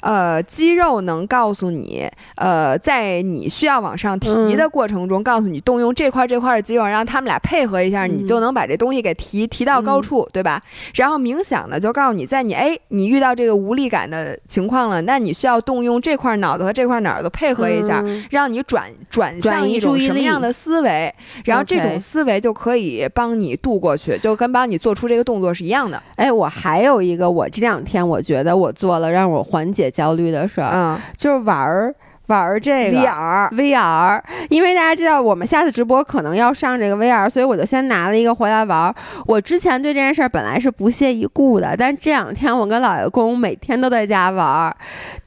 [0.00, 10.62] 呃，肌肉能告诉你，呃，在你需要往上提的过程中，告诉你动用这块这块的肌肉，让他们俩配合一下，你就能把这东西给提提到高处，对吧？
[10.94, 21.12] 然后冥想呢，就告诉你，在你哎，你遇到这个无力感的情况了，那你需要动用这块脑子和这块脑子配合一下，让你转转向一种什么样的思维，
[21.44, 26.00] 然后这种思维就可以帮你度过去，就跟帮你做出这个动作是一样的。
[26.14, 29.87] 哎，我还有一个，我这两天我觉得我做了让我缓解。
[29.90, 31.94] 焦虑的事儿，嗯，就是玩儿
[32.26, 34.20] 玩儿这个 VR，VR，
[34.50, 38.94] 因为大家知道我们下次直播可能要上这个 VR，所以我就先拿了一个回来玩儿。
[39.26, 44.76] 我之前对这件事儿本来是不屑一顾的，但这两天我跟老爷公每天都在家玩儿，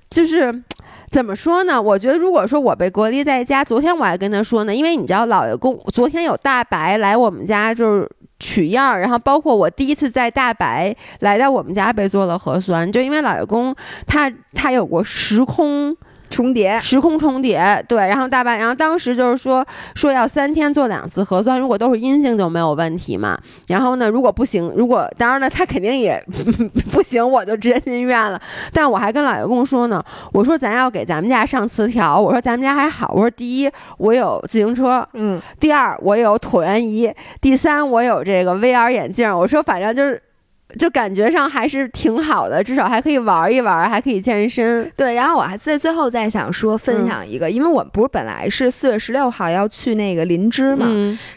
[0.09, 0.63] 就是
[1.09, 1.81] 怎么说呢？
[1.81, 8.09] 我觉得如果说我被隔离在家，昨天我还跟他说呢，因为你知道老爷公昨天有大白来我们家，就是。
[8.41, 13.73] 取样，然后包括我第一次在大白来到我们家被做了核酸，就因为老爷公
[14.07, 15.95] 他他有过时空。
[16.31, 19.63] 重叠，时空重叠，对，然后大半，然后当时就是说
[19.93, 23.37] 说要三天做两次核酸，如果都是阴性就没有问题嘛。
[23.67, 26.23] 然后呢，如果不行，如果当然了，他肯定也
[26.91, 28.41] 不行，我就直接进医院了。
[28.71, 40.21] 但我还跟老爷公说呢，我说咱要给咱们家上磁条，我说咱们家还好，我说第一我有自行车，嗯，第二我有椭圆仪，第三我有这个 VR 眼镜，我说反正就是。
[40.77, 44.91] 就感觉上还是挺好的，至少还可以玩一玩，还可以健身。
[44.95, 50.87] 对，然后我还在最后再想说分享一个，因为我不是本来是四月十六号要去那个林芝嘛，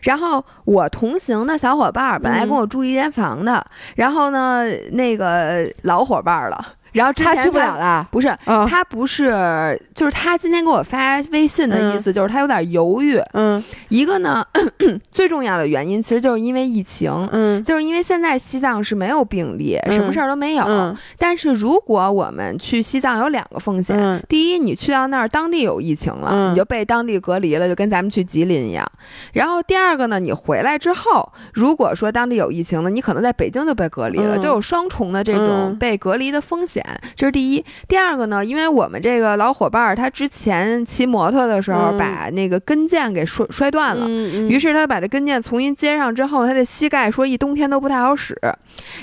[0.03, 3.65] 然后我同行的小伙伴本来跟我住一间房的，
[3.97, 6.75] 然后呢，那个老伙伴了。
[6.95, 13.21] 然后他去不了了，不是，他不是，就是他今天给我发微信的意思，就是他有点犹豫。
[13.33, 14.47] 嗯，一个呢，
[15.11, 17.11] 最重要的原因其实就是因为疫情。
[17.33, 20.97] 嗯，就是因为现在西藏是没有病例，什么事儿都没有。
[21.19, 24.23] 但是如果我们去西藏，有两个风险。
[24.29, 28.87] 第一，你去到那儿当地有疫情了，你就被当地隔离了，就跟咱们去吉林一样。
[29.33, 36.84] 然后第二个呢，你回来之后，如果说当地有疫情了，你可能在北京就被隔离了，就有双重的这种被隔离的风险。
[36.85, 37.65] 险，这是第一。
[37.89, 44.09] 第二个呢，因为我们这个老伙伴儿他之前骑摩托的时候把那个跟腱给摔摔断了，
[44.49, 48.37] 于是他把这跟腱重新接上之后，他的膝盖说一冬天都不太好使。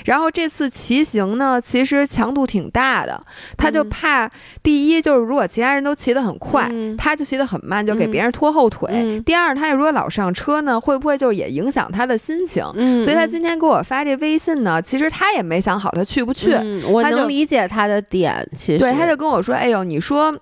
[0.04, 3.20] 然后这次骑行呢，其实强度挺大的，
[3.56, 4.30] 他就怕
[4.62, 9.22] 第一就是如果其他人都骑得很快，他就骑得很慢，就给别人拖后腿。
[9.24, 12.62] 第二，他如果老上车呢，会不会就也影响他的心情？
[13.02, 16.54] 所以他今天给我发这微信呢，其实他也没想好他去不去。
[16.86, 20.32] 我能理解他的点，其实对，他就跟我说：“哎呦，你说，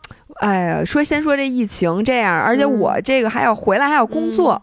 [0.40, 4.60] 哎呀，说先说这疫情这样，而且我这个还要回来还要工作。”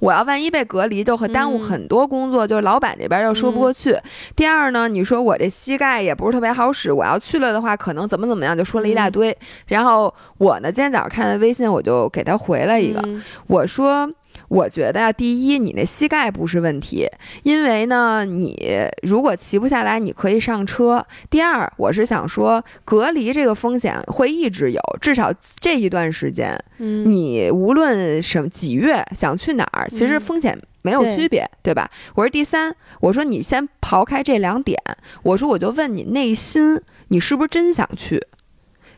[0.00, 3.96] 我要万一被隔离，就会耽误很多工作，就是老板这边又说不过去。
[4.36, 9.36] 第二呢，你说我这膝盖也不是特别好使，我要去了的话，可能怎么怎么样，就说了一大堆。
[9.66, 13.02] 然后我呢，今天早上看的微信，我就给他回了一个，
[13.48, 14.08] 我说。
[14.48, 17.06] 我觉得呀，第一，你那膝盖不是问题，
[17.42, 18.56] 因为呢，你
[19.02, 21.06] 如果骑不下来，你可以上车。
[21.28, 31.88] 第二，我是想说，隔离这个风险会一直有，至少这一段时间，你无论什么几月想去哪儿，其实风险没有区别，对吧？
[32.14, 34.80] 我说第三，我说你先刨开这两点，
[35.22, 38.26] 我说我就问你内心，你是不是真想去？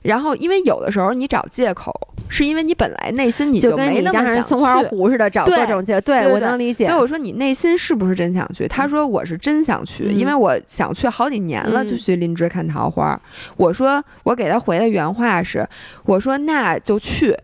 [0.03, 1.93] 然后，因为有的时候你找借口，
[2.29, 6.01] 是因为你本来内心你就没那么想去，松花湖似的找各种借。
[6.01, 6.87] 对，我能理解。
[6.87, 8.67] 所以我说你内心是不是真想去？
[8.67, 13.21] 他说我是真想去，因为我想去好几年了，就去林芝看桃花。
[13.57, 15.69] 我说我给他回的原话是，
[16.05, 17.37] 我说那就去。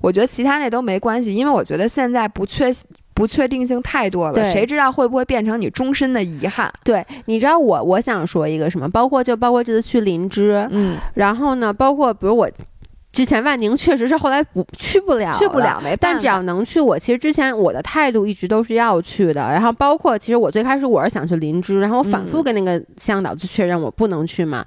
[0.00, 2.72] 我觉得其他那都没关系，因为我觉得现在不确。
[3.20, 6.72] 不确定性太多了，谁知道会不会变成你终身的遗憾？
[6.82, 8.88] 对，你知道我我想说一个什么？
[8.88, 12.50] 包括就包括这次去林芝，嗯，然后呢，包括比如我。
[13.12, 15.98] 之前万宁确实是后来不去不了，去不了没办法。
[16.00, 19.50] 但只要能去，我其实之前我的态度一直都是要去的。
[19.50, 24.64] 然后包括其实我最开始我是想去林芝，然后我反复跟那个向导去确认我不能去嘛。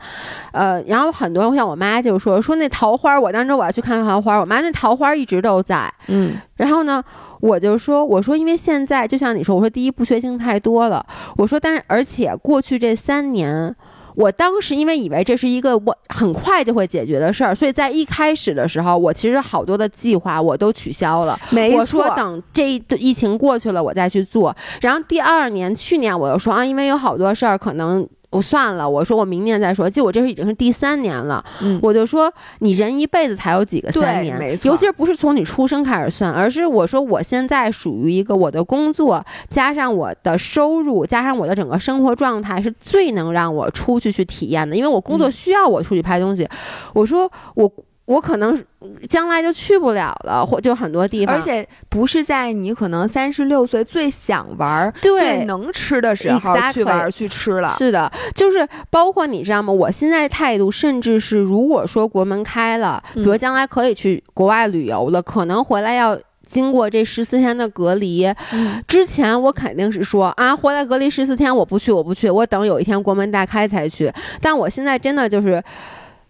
[0.52, 5.90] 呃，然后很多人像我妈就说说那桃花，我当时我要去看桃花，我妈那桃花一直都在。
[6.08, 7.02] 嗯，然后呢，
[7.40, 11.06] 我就说我说因为现在就像你说，我说第一不确定太多了，
[11.38, 13.74] 我说但是而且过去这三年。
[14.16, 21.40] 我当时因为以为这是一个我很快就会解决的事儿，所以在一开始的时候，我其实好多的计划我都取消了。
[21.50, 24.56] 没错，我说等这疫情过去了，我再去做。
[24.82, 28.08] 然后第二年，去年我又说啊，因为有好多事儿可能。
[28.34, 29.90] 我算了，我说我明年再说。
[29.90, 31.44] 就我这是已经是第三年了，
[31.82, 46.48] 我就说你人一辈子才有几个三年，尤其是不是从你出生开始算，而是我说我现在属于一个我的工作加上我的收入加上我的整个生活状态是最能让我出去去体验的，因为我工作需要我出去拍东西。
[46.94, 47.72] 我说我。
[48.06, 48.62] 我可能
[49.10, 57.74] 将来就去不了了，或就很多地方，而且不是在你可能三十六岁最想玩、最能吃的时候去玩去吃了。
[57.78, 59.72] 是的，就是包括你知道吗？
[59.72, 68.30] 我现在态度，甚至是如果说国门开了，比如将来可以去国外旅游了，可能回来要经过这十四天的隔离。
[68.86, 74.12] 之前我肯定是说啊，回来隔离十四天，我不去，我不去，我等有一天国门大开才去。
[74.42, 75.64] 但我现在真的就是。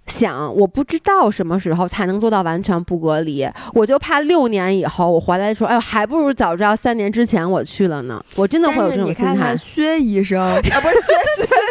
[0.07, 8.23] 想，我不知道什么时候才能做到完全不隔离，我就怕六年以后我回来说，哎呦，还不如早知道三年之前我去了呢。
[8.35, 9.55] 我真的会有这种心态。
[9.55, 10.95] 薛医生啊，不是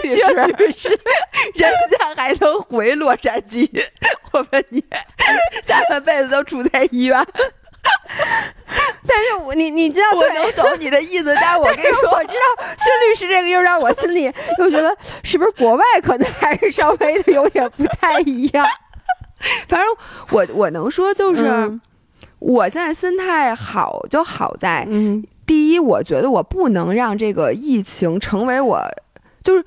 [0.03, 0.89] 薛 薛律师，
[1.55, 3.69] 人家还能回洛杉矶。
[4.33, 4.83] 我问你，
[5.67, 7.25] 下半辈子都住在医院。
[9.07, 18.67] 但是我你你知道我能懂你的意思， 但是我跟你说，我知道薛律师这个又让我心里又觉得是不是国外可能还是稍微的有点不太一样。
[19.69, 19.89] 反正
[20.31, 21.79] 我我能说就是，
[22.39, 24.87] 我现在心态好就好在，
[25.45, 28.81] 第一，我觉得我不能让这个疫情成为我
[29.43, 29.65] 就是。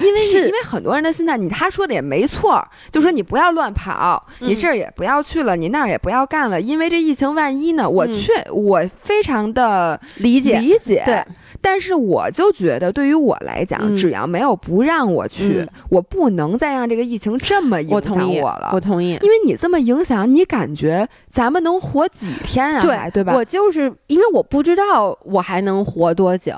[0.00, 7.88] 因为因为很多人的心态，你他说的也没错，就说你不要乱跑，你这儿也不要去了，你那儿也不要干了，因为这疫情万一呢？
[7.88, 11.24] 我确我非常的理解理解，对，
[11.62, 18.70] 但是我就觉得对于我来讲，只要没有不让我去，我不能再让这个疫情这么影响我了。
[18.74, 22.82] 我同意，因为你这么影响，你感觉咱们能活几天啊？
[22.82, 23.32] 对对吧？
[23.34, 26.54] 我就是因为我不知道我还能活多久，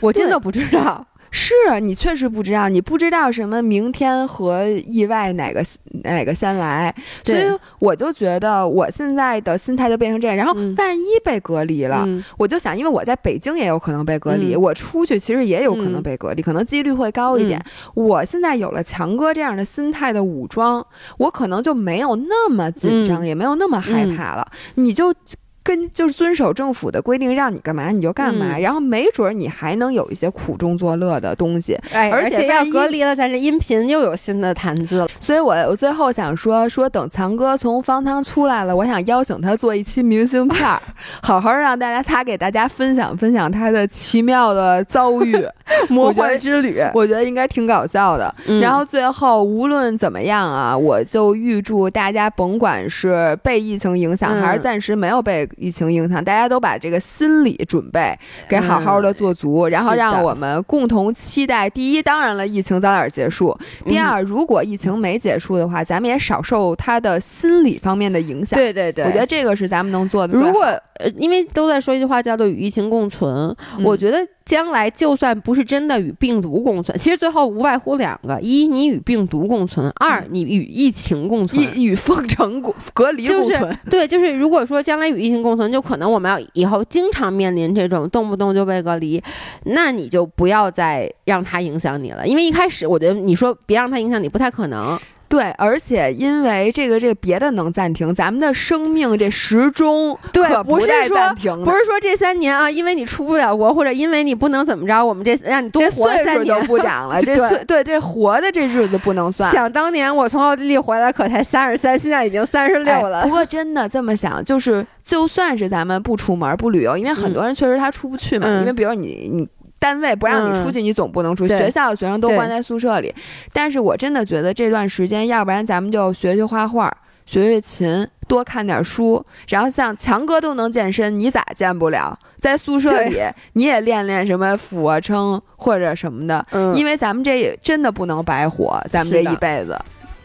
[0.00, 1.06] 我真的不知道。
[1.30, 5.64] 是你确实不知道，你不知道什么明天和意外哪个
[6.04, 7.42] 哪个先来，所以
[7.78, 10.36] 我就觉得我现在的心态就变成这样。
[10.36, 12.06] 然后万一被隔离了，
[12.36, 17.64] 我就想，因为我在北京也有可能被隔离，我出去其实也有可能被隔离，可能几率会高一点。
[17.94, 20.84] 我现在有了强哥这样的心态的武装，
[21.18, 24.46] 我可能就没有那么紧张，也没有那么害怕了。
[24.74, 25.14] 你就。
[25.62, 31.78] 跟就是遵守政府的规定，让你干嘛你就干嘛，然后没准你还能有一些苦中作乐的东西。
[31.92, 35.08] 哎，而且要隔离了，咱这音频又有新的谈资了。
[35.20, 40.80] 所以我我最后想说说，等强哥从方舱出来了，我想邀请他做一期明信片儿，
[41.22, 45.36] 好好让大家他给大家分享分享他的奇妙的遭遇、
[45.90, 48.34] 魔幻之旅，我觉得应该挺搞笑的。
[48.60, 58.16] 然后最后无论怎么样啊，我就预祝大家甭管是被疫情影响还是暂时没有被疫情影响，大家都把这个心理准备
[58.48, 68.58] 给好好的做足，然后让我们共同期待：第一，当然了，疫情早点结束；第二，如果疫情没结束的话，咱们也少受他的心理方面的影响。
[68.58, 70.38] 对对对，我觉得这个是咱们能做的。
[70.38, 70.62] 如果
[70.98, 74.26] 呃，因为都在说一句话叫做“与疫情共存”，我觉得。
[74.50, 82.60] 将来就算不是真的与病毒共存，其实最后无外乎两个：一，你与病毒共存；二，你与疫情共存，与封城
[82.92, 83.78] 隔离共存。
[83.88, 89.22] 对，就是如果说将来与疫情共存，就可能我们要以后经常面临这种动不动就被隔离，
[89.66, 94.98] 那你就不要再让它影响你了，因为一开始我觉得你说别让它影响你，不太可能。
[95.30, 107.22] 对，而且因为这个这个别的能暂停，咱们的生命这时钟对不是暂停，不是说这三年啊，因为你出不了国，或者因为你不能怎么着，我们这让你多活三年都不长了。
[107.22, 109.52] 这岁对这活的这日子不能算。
[109.52, 113.22] 想当年我从奥地利回来可才三十三，现在已经三十六了。
[113.22, 119.48] 不过真的这么想，就是就算是咱们不出门不旅游，因为很多人确实他出不去嘛，因为比如你你。
[119.80, 121.56] 单位不让你出去，你总不能出去。
[121.56, 123.12] 学校的学生都关在宿舍里，
[123.52, 129.24] 但是我真的觉得这段时间，要不然咱们就学学画画，学学琴，多看点书。
[129.48, 132.16] 然后像强哥都能健身，你咋健不了？
[132.38, 133.20] 在宿舍里
[133.54, 139.78] 你也练练什么俯卧撑或者什么的，因为咱们这也真的不能白活，咱们这一辈子。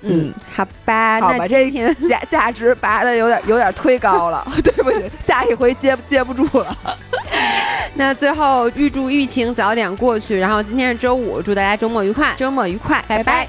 [0.07, 1.71] 嗯，好吧，好吧，这
[2.07, 6.77] 价 价值拔的有点有点忒高了，对不起，下一回接接不住了。
[7.95, 13.47] 那最后预祝疫情早点过去，然后今天是周五，祝大家周末愉快，周末愉快，拜拜。